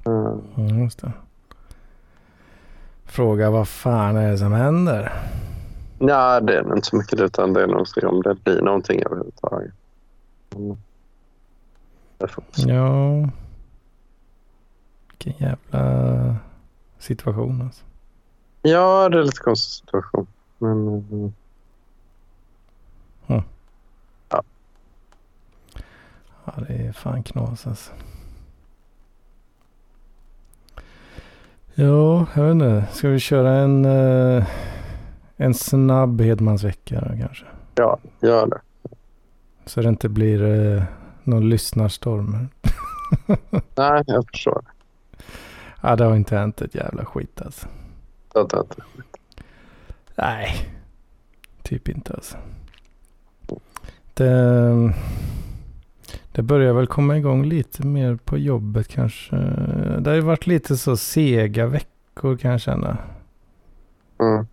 [0.06, 1.12] Mm, just det.
[3.06, 5.14] Fråga vad fan är det som händer?
[5.99, 9.04] Nej, det är inte så mycket utan det är nog se om det blir någonting
[9.06, 9.74] överhuvudtaget.
[10.56, 10.78] Mm.
[12.56, 13.30] Ja.
[15.10, 16.36] Vilken jävla
[16.99, 17.84] situation alltså.
[18.62, 20.28] Ja, det är lite konstig situation.
[20.62, 20.88] Men...
[21.12, 21.34] Mm.
[23.28, 23.43] Ja.
[26.45, 27.91] Ja, det är fan knas alltså.
[31.74, 32.86] Ja, jag vet inte.
[32.91, 33.86] Ska vi köra en...
[33.86, 34.45] Uh
[35.41, 37.45] en snabb Hedmansvecka kanske.
[37.76, 38.62] Ja, gör det.
[39.66, 40.84] Så det inte blir eh,
[41.24, 42.32] någon lyssnarstorm.
[43.76, 44.62] Nej, jag förstår.
[45.82, 47.68] Ja, det har inte hänt ett jävla skit alltså.
[48.34, 49.11] Det har inte hänt ett skit.
[50.22, 50.69] Nej,
[51.63, 52.38] typ inte alltså.
[54.13, 54.93] Det,
[56.32, 59.36] det börjar väl komma igång lite mer på jobbet kanske.
[59.99, 62.97] Det har ju varit lite så sega veckor kan jag känna.
[64.19, 64.45] Mm.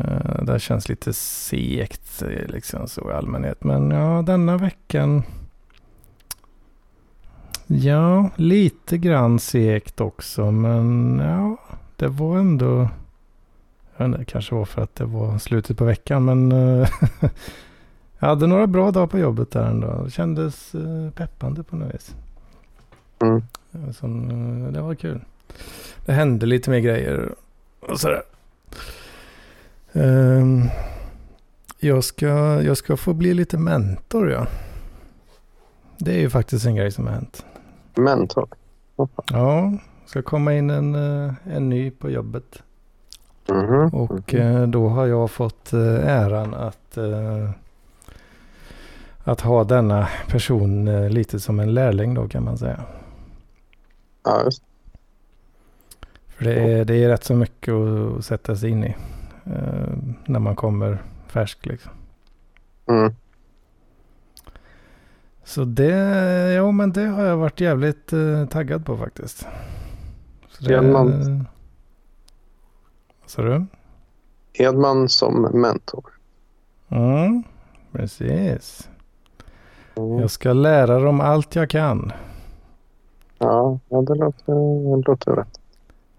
[0.00, 3.64] Uh, det känns lite segt liksom så i allmänhet.
[3.64, 5.22] Men ja, denna veckan.
[7.66, 10.50] Ja, lite grann segt också.
[10.50, 11.56] Men ja,
[11.96, 12.88] det var ändå.
[13.96, 16.24] Jag vet inte, det kanske var för att det var slutet på veckan.
[16.24, 16.88] Men uh,
[18.18, 20.02] jag hade några bra dagar på jobbet där ändå.
[20.04, 22.14] Det kändes uh, peppande på något vis.
[23.22, 23.42] Mm.
[23.92, 25.20] Som, det var kul.
[26.06, 27.34] Det hände lite mer grejer
[27.80, 28.22] och sådär.
[29.92, 30.68] Um,
[31.80, 32.26] jag, ska,
[32.62, 34.46] jag ska få bli lite mentor ja.
[35.98, 37.44] Det är ju faktiskt en grej som har hänt.
[37.94, 38.48] Mentor?
[39.32, 39.72] Ja,
[40.06, 42.62] ska komma in en, eh, en ny på jobbet.
[43.48, 43.88] Mm.
[43.88, 44.70] Och mm.
[44.70, 46.98] då har jag fått eh, äran att,
[49.24, 52.80] att ha denna person lite som en lärling då kan man säga.
[54.24, 54.62] Ja, just
[56.28, 58.94] För det är, det är rätt så mycket att sätta sig in i
[60.24, 61.92] när man kommer färsk liksom.
[62.86, 63.14] Mm.
[65.46, 65.92] Så det,
[66.54, 69.46] ja men det har jag varit jävligt uh, taggad på faktiskt.
[70.48, 71.46] Så vad
[73.36, 73.66] sa du?
[74.52, 76.04] Edman som mentor.
[76.88, 77.42] Mm,
[77.92, 78.88] precis.
[79.94, 80.18] Mm.
[80.18, 82.12] Jag ska lära dem allt jag kan.
[83.38, 84.54] Ja, ja det, låter,
[84.96, 85.60] det låter rätt.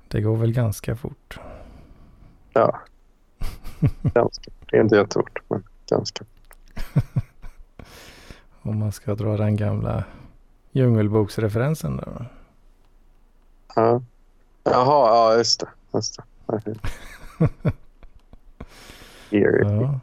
[0.07, 1.39] Det går väl ganska fort.
[2.53, 2.79] Ja,
[4.01, 4.51] ganska.
[4.69, 6.25] Det är inte jättefort, men ganska.
[8.61, 10.03] Om man ska dra den gamla
[10.71, 12.25] djungelboksreferensen då.
[13.75, 14.01] Ja.
[14.63, 15.67] Jaha, ja just det.
[15.93, 16.23] Just det.
[19.29, 19.99] ja.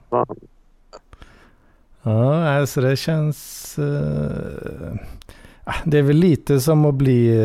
[2.02, 3.78] ja, alltså det känns...
[3.78, 4.94] Uh,
[5.84, 7.38] det är väl lite som att bli,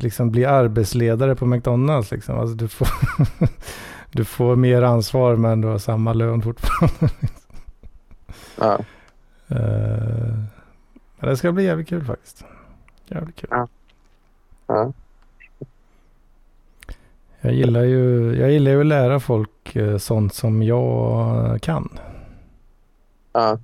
[0.00, 2.10] liksom, bli arbetsledare på McDonalds.
[2.10, 2.38] Liksom.
[2.38, 2.88] Alltså, du, får
[4.12, 7.14] du får mer ansvar men du har samma lön fortfarande.
[8.58, 8.78] ja.
[9.50, 10.44] Uh,
[11.18, 12.44] men det ska bli jävligt kul faktiskt.
[13.08, 13.48] Jävligt kul.
[13.52, 13.68] Ja.
[14.66, 14.92] Ja.
[17.44, 21.98] Jag gillar ju, jag gillar ju att lära folk uh, sånt som jag kan.
[23.32, 23.58] Ja.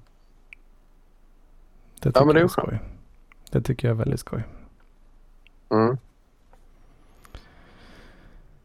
[2.01, 2.78] Det tycker ja, men det är jag är skoj.
[3.51, 4.43] Det tycker jag är väldigt skoj.
[5.70, 5.97] Mm.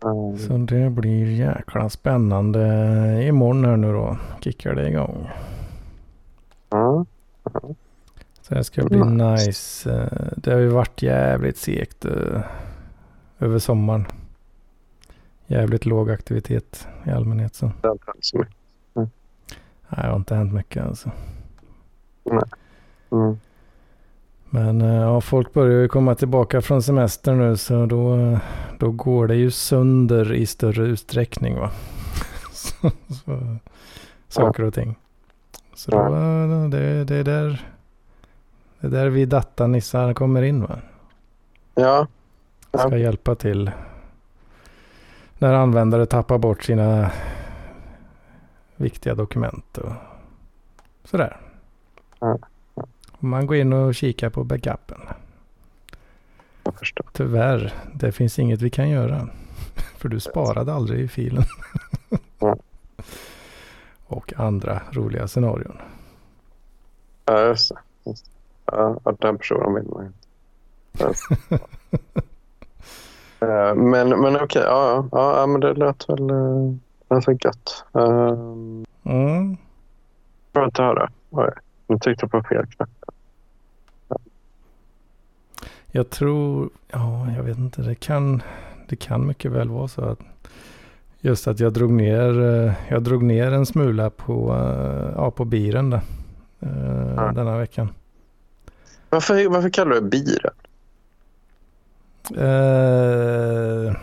[0.04, 0.38] Mm.
[0.38, 2.60] Så det blir jäkla spännande.
[3.28, 5.30] Imorgon här nu då kickar det igång.
[6.70, 7.06] Ja.
[8.42, 9.46] Så det ska bli Nice.
[9.46, 9.92] nice.
[9.92, 12.42] Eh, Det har ju varit jävligt segt eh,
[13.40, 14.06] över sommaren.
[15.48, 17.56] Jävligt låg aktivitet i allmänhet.
[17.56, 17.72] Så.
[17.82, 18.56] Det har inte hänt så mycket.
[19.90, 21.12] Nej, det har inte hänt mycket alltså.
[23.12, 23.38] Mm.
[24.50, 28.40] Men eh, ja, folk börjar ju komma tillbaka från semester nu så då, eh,
[28.80, 31.72] då går det ju sönder i större utsträckning va.
[32.54, 32.92] så,
[33.26, 33.58] så,
[34.28, 34.96] saker och ting.
[35.76, 35.98] Så då,
[36.72, 37.66] det, det är där
[38.80, 40.80] det är där vi datanissar kommer in va.
[41.76, 42.08] Ja.
[42.72, 42.80] Ja.
[42.80, 43.72] Ska hjälpa till.
[45.38, 47.12] När användare tappar bort sina
[48.76, 49.92] viktiga dokument och
[51.04, 51.42] sådär.
[53.20, 55.02] Man går in och kikar på backupen.
[56.64, 57.06] Jag förstår.
[57.14, 59.30] Tyvärr, det finns inget vi kan göra.
[59.98, 61.44] För du sparade aldrig i filen.
[64.08, 65.78] Och andra roliga scenarion.
[67.26, 67.78] Ja, just det.
[68.66, 71.14] Ja, den personen vill man inte.
[73.40, 76.28] Eh, Men, men okej, ja, ja, ja, men det lät väl
[77.10, 77.84] lät väl gött.
[77.98, 79.58] Uh, Mm.
[80.54, 81.10] bra att höra.
[81.30, 81.50] Oj,
[81.88, 82.90] Nu tryckte jag på fel knapp.
[85.92, 88.42] Jag tror, ja jag vet inte, det kan,
[88.90, 90.20] det kan mycket väl vara så att
[91.20, 95.46] just att jag drog ner, eh, jag drog ner en smula på, eh, ja, på
[95.46, 96.02] biren där,
[96.60, 97.32] eh, Ja.
[97.36, 97.90] denna veckan.
[99.10, 100.54] Varför, varför kallar du det biren?
[102.32, 103.96] Eh,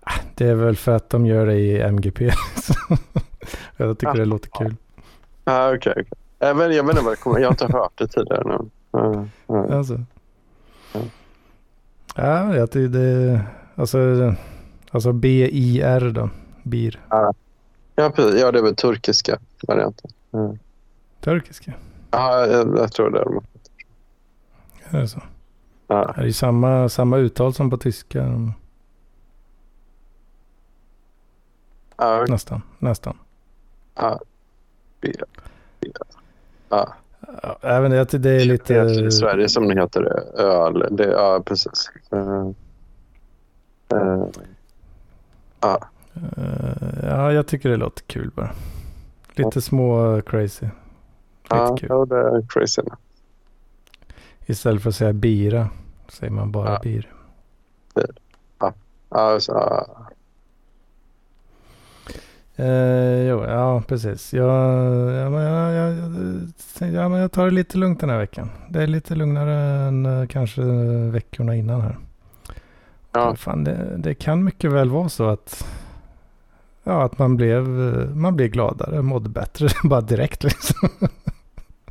[0.00, 2.24] ah, det är väl för att de gör det i MGP.
[3.76, 4.76] jag tycker det låter kul.
[5.44, 6.04] Ah, okej.
[6.38, 8.44] Jag vet jag vet inte vad det kommer Jag har inte hört det tidigare.
[8.44, 8.70] Nu.
[8.90, 9.74] Ja, ja.
[9.76, 10.00] Alltså.
[10.92, 11.00] Ja.
[12.16, 13.40] Ja, jag tycker det,
[13.74, 14.34] alltså,
[14.90, 16.30] alltså B-I-R då,
[16.62, 17.00] bir.
[17.94, 18.40] Ja, precis.
[18.40, 19.38] Ja, det är väl turkiska
[19.68, 20.10] varianten.
[20.30, 20.56] Ja,
[21.20, 21.72] Turkiska,
[22.10, 23.20] ja jag, jag tror det.
[23.20, 23.42] Är de.
[24.90, 25.22] är det så?
[25.86, 26.14] Ja.
[26.16, 28.52] Det är samma, samma uttal som på tyska.
[31.96, 33.16] Ja, Nästan, nästan.
[33.94, 34.20] ja.
[36.68, 36.94] Ja.
[37.42, 38.74] Ja, även det, det är lite...
[38.74, 40.02] Det heter I Sverige som det heter.
[40.40, 40.88] Öl.
[40.90, 41.90] Det, ja, precis.
[42.14, 42.50] Uh,
[43.94, 44.26] uh,
[45.60, 45.80] ja.
[46.14, 48.50] Eh, ja, jag tycker det låter kul bara.
[49.34, 50.66] Lite små crazy.
[50.66, 50.72] Lite
[51.48, 51.88] Ja, kul.
[51.88, 52.82] ja, det är crazy.
[54.46, 55.68] Istället för att säga bira
[56.08, 56.80] säger man bara Ja.
[56.82, 57.12] bir.
[59.10, 59.86] Ja, så, ja.
[62.64, 64.34] Eh, jo, ja precis.
[64.34, 64.46] Jag,
[65.14, 65.94] ja, men jag, jag,
[66.80, 68.50] jag, ja, men jag tar det lite lugnt den här veckan.
[68.70, 69.54] Det är lite lugnare
[69.88, 70.62] än eh, kanske
[71.10, 71.98] veckorna innan här.
[73.12, 73.36] Ja.
[73.36, 75.66] Fan, det, det kan mycket väl vara så att,
[76.84, 77.64] ja, att man, blev,
[77.94, 80.44] eh, man blev gladare, mådde bättre bara direkt.
[80.44, 80.88] Liksom.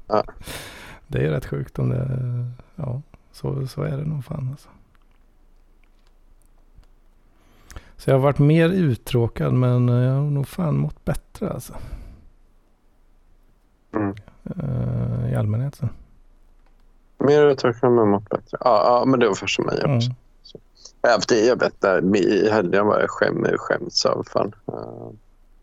[0.07, 0.23] Ja.
[1.07, 2.07] Det är rätt sjukt om det,
[2.76, 3.02] ja,
[3.32, 4.69] så, så är det nog fan alltså.
[7.98, 11.73] Så jag har varit mer uttråkad men eh, jag har nog fan mått bättre alltså.
[13.94, 14.15] Mm.
[14.44, 15.90] Eh, I allmänhet så.
[17.18, 18.57] Mer uttryckande men mått bättre.
[18.60, 19.98] Ja, ja, men det var för mig Mm.
[19.98, 20.11] också.
[21.02, 24.56] Ja, för det, jag vet inte, i helgen var jag skäm, skämts av fan.
[24.73, 25.10] Uh,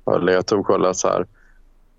[0.04, 1.26] jag har legat och kollat så här.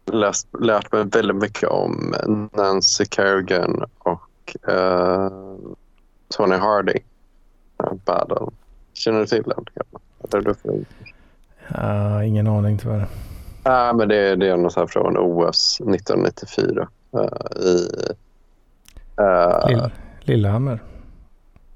[0.06, 2.16] Läst, lärt mig väldigt mycket om
[2.54, 5.32] Nancy Kerrigan och eh,
[6.38, 7.00] Tony Hardy.
[7.84, 8.48] Uh, battle.
[8.94, 9.66] Känner du till den?
[10.24, 10.86] Eller du för...
[11.68, 13.08] Ja, ingen aning tyvärr.
[13.64, 16.88] Ja, men det, det är något här från OS 1994.
[17.14, 17.90] eh, i,
[19.18, 19.90] eh, Lill,
[20.22, 20.84] Lillehammer.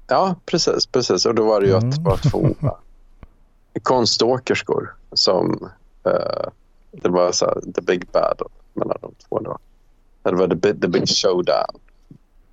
[0.06, 0.86] Ja, precis.
[0.86, 1.26] precis.
[1.26, 1.88] Och då var det ju Mm.
[1.88, 2.48] att det var två
[3.82, 5.70] konståkerskor som...
[6.04, 6.48] eh,
[6.90, 9.38] det var så här, the big battle mellan de två.
[9.38, 9.58] Då.
[10.22, 11.80] Det var the big, the big showdown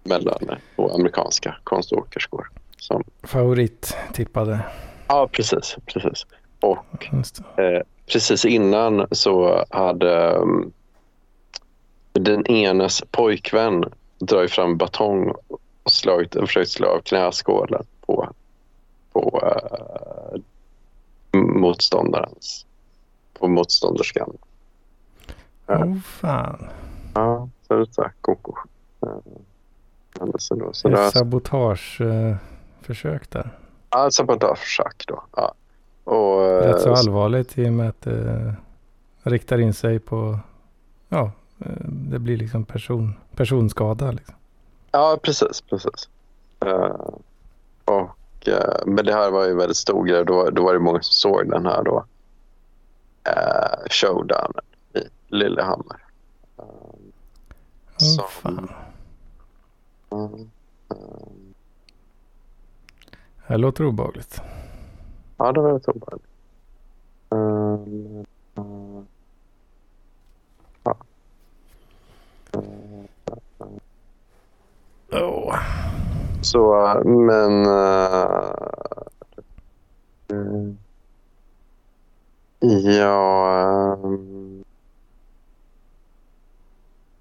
[0.03, 0.39] mellan
[0.75, 2.49] två amerikanska konståkerskor.
[2.77, 4.59] Som, Favorit tippade.
[5.07, 5.77] ja, precis.
[5.85, 6.25] precis.
[6.59, 7.07] Och
[7.59, 10.71] eh, precis innan så hade um,
[12.13, 13.83] den enes pojkvän
[14.19, 15.33] dragit fram batong
[15.83, 18.29] och slagit, och försökt slå av knäskålen på,
[19.13, 20.39] på eh,
[21.39, 22.64] motståndarens
[23.45, 24.37] på motståndarskan.
[25.65, 25.83] Ja.
[25.85, 26.67] Åh fan.
[27.13, 28.53] Ja, så det är så här koko.
[29.01, 29.09] Eh,
[30.37, 33.49] Så då, så Ett där, sabotageförsök där.
[33.89, 35.23] ja, sabotageförsök då.
[35.35, 35.53] Ja.
[36.03, 38.55] Och, eh, Rätt så allvarligt i och med att det
[39.23, 40.39] riktar in sig på,
[41.09, 44.11] ja, eh, det blir liksom person, personskada.
[44.11, 44.35] Liksom.
[44.91, 45.61] Ja, precis.
[45.61, 46.09] precis.
[46.65, 46.95] Eh,
[47.85, 50.25] och, eh, men det här var ju en väldigt stor grej.
[50.25, 52.05] Då, då var det många som såg den här då,
[53.27, 55.99] uh, showdownen i Lillehammer.
[56.57, 58.69] Eh, Åh Så- fan.
[60.11, 60.49] mm,
[60.89, 60.97] eh,
[63.47, 64.41] Det låter obehagligt.
[65.37, 66.29] ja, det var lite obehagligt.
[67.31, 67.79] Eh,
[68.63, 69.03] eh,
[70.83, 70.97] ja.
[72.53, 73.05] Eh,
[75.11, 75.55] Oh.
[76.41, 77.65] Så, eh, men...
[77.65, 78.51] eh,
[80.31, 80.77] mm,
[82.97, 83.93] ja...
[83.93, 84.63] ehm,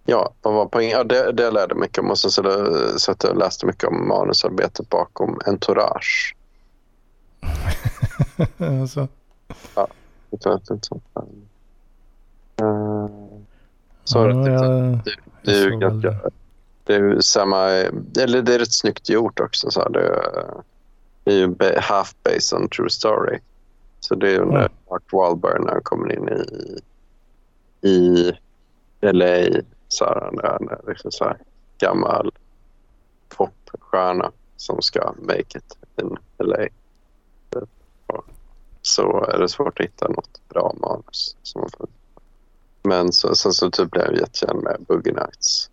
[0.04, 0.90] ja, vad var poängen?
[0.92, 2.10] Ja, det, det lärde mycket om.
[2.10, 6.36] Och sen så det- så att jag läste mycket om manusarbetet bakom Entourage.
[8.58, 9.08] alltså,
[10.30, 11.04] Jag vet inte sånt.
[12.60, 13.08] Eh,
[14.04, 14.98] Så ja, det, jag,
[15.42, 16.10] det är ju ganska...
[16.10, 16.30] väl
[16.84, 17.60] Det är samma...
[18.18, 19.70] Eller det är rätt snyggt gjort också.
[19.70, 20.24] Så här, det,
[21.24, 23.38] det är ju half based on true story.
[24.04, 24.72] Så det är ju när Mm.
[24.90, 28.32] Mark Wahlberg när han kommer in i, i
[29.00, 29.62] LA.
[29.88, 31.38] Så här, han är liksom så här,
[31.78, 32.32] gammal
[33.28, 36.66] popstjärna som ska make it in LA.
[38.82, 41.36] Så är det svårt att hitta något bra manus.
[41.42, 41.88] Som man får.
[42.82, 45.70] Men så, sen så typ blev jag jättekänd med Boogie Nights.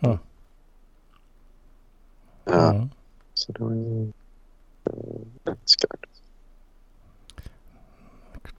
[0.00, 0.18] Ja.
[2.44, 2.88] Ja, ja.
[3.34, 4.12] så det var ju
[4.84, 6.09] eh, rätt.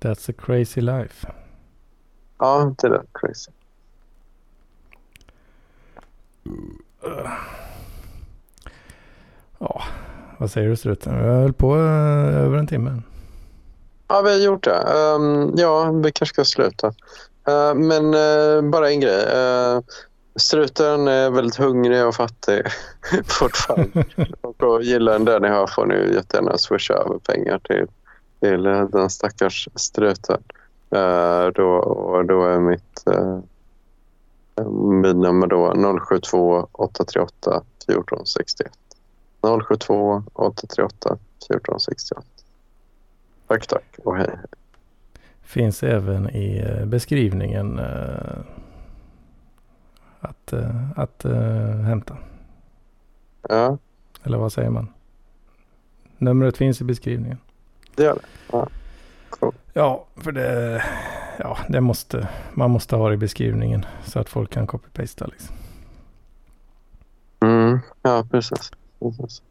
[0.01, 1.27] That's a crazy life.
[2.39, 3.51] Ja, det rätt crazy.
[9.59, 9.81] Ja,
[10.37, 11.23] vad säger du struten?
[11.23, 13.01] Vi höll på eh, över en timme.
[14.07, 14.77] Ja, vi har gjort det.
[14.77, 16.87] Ehm, ja, vi kanske ska sluta.
[17.47, 19.25] Eh, men eh, bara en grej.
[19.25, 19.81] Uh,
[20.35, 22.61] struten är väldigt hungrig och fattig
[23.25, 24.05] fortfarande.
[24.41, 27.87] och gillar den där ni hör får ni jättegärna swisha över pengar till,
[28.41, 30.43] till eh, den stackars struten.
[30.89, 33.39] Eh, då, och då är mitt uh,
[35.13, 38.71] nummer då 072 838 1461.
[39.41, 41.17] 072 838
[41.49, 42.25] 1461.
[43.47, 44.37] Tack, tack och hej.
[45.41, 48.41] Finns även i eh, beskrivningen eh,
[50.19, 52.17] att, eh, att eh, hämta.
[53.49, 53.77] Ja,
[54.23, 54.87] Eller vad säger man?
[56.17, 57.37] Numret finns i beskrivningen.
[57.95, 58.21] Det gör det.
[58.51, 58.67] Ja.
[59.73, 60.83] Ja, för det,
[61.39, 65.55] ja, det måste, man måste ha det i beskrivningen så att folk kan copy-pasta liksom.
[67.39, 68.71] Mm, ja, precis.
[68.99, 69.41] precis.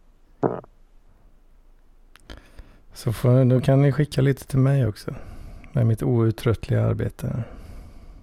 [2.95, 5.15] Så får, då kan ni skicka lite till mig också.
[5.73, 7.43] Med mitt outtröttliga arbete.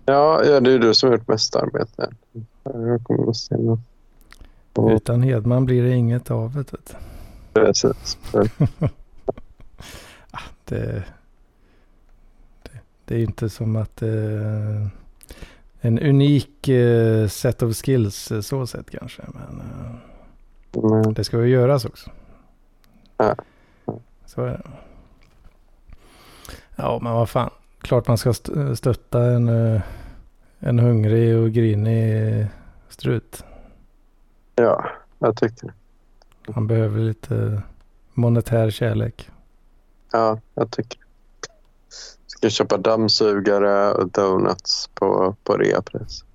[0.05, 2.09] Ja, ja, det är du som har gjort mest arbete.
[2.63, 3.55] Jag kommer att se.
[4.73, 6.95] Och- Utan Hedman blir det inget av det.
[7.53, 8.17] Precis.
[10.67, 11.03] Det,
[12.63, 14.87] det, det är inte som att eh,
[15.79, 19.21] en unik eh, set of skills eh, så sett kanske.
[19.27, 19.91] Men eh,
[20.83, 22.09] Men, det ska ju göras också.
[23.17, 23.35] Ja.
[24.25, 24.61] Så är det.
[26.75, 27.49] Ja, men vad fan.
[27.81, 29.81] Klart man ska st- stötta en, eh,
[30.59, 32.47] en hungrig och grinig
[32.89, 33.43] strut.
[34.55, 34.89] ja,
[35.19, 35.73] jag tycker det.
[36.53, 37.61] Han behöver lite
[38.13, 39.29] monetär kärlek.
[40.17, 40.99] Ja, jag tycker.
[42.27, 46.25] Ska köpa dammsugare och donuts på, på reapris.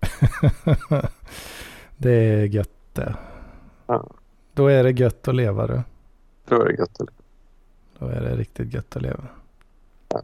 [1.96, 3.14] det är gött det.
[3.86, 4.06] Ja.
[4.52, 5.82] Då är det gött att leva du.
[6.48, 7.00] Då är det gött.
[7.00, 7.12] att leva.
[7.98, 9.26] Då är det riktigt gött att leva.
[10.08, 10.22] Ja.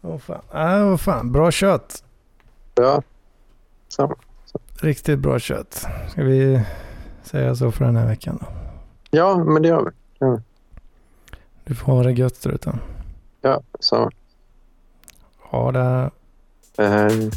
[0.00, 0.42] Åh fan.
[0.52, 1.32] Äh, vad fan.
[1.32, 2.04] Bra kött.
[2.74, 3.02] Ja,
[3.88, 4.16] samma.
[4.80, 5.86] Riktigt bra kött.
[6.08, 6.62] Ska vi
[7.22, 8.46] säga så för den här veckan då?
[9.10, 9.90] Ja, men det gör vi.
[11.64, 12.80] Du får ha det gött struten.
[13.40, 14.10] Ja, samma.
[15.38, 16.10] Ha det.
[16.78, 17.30] Hej.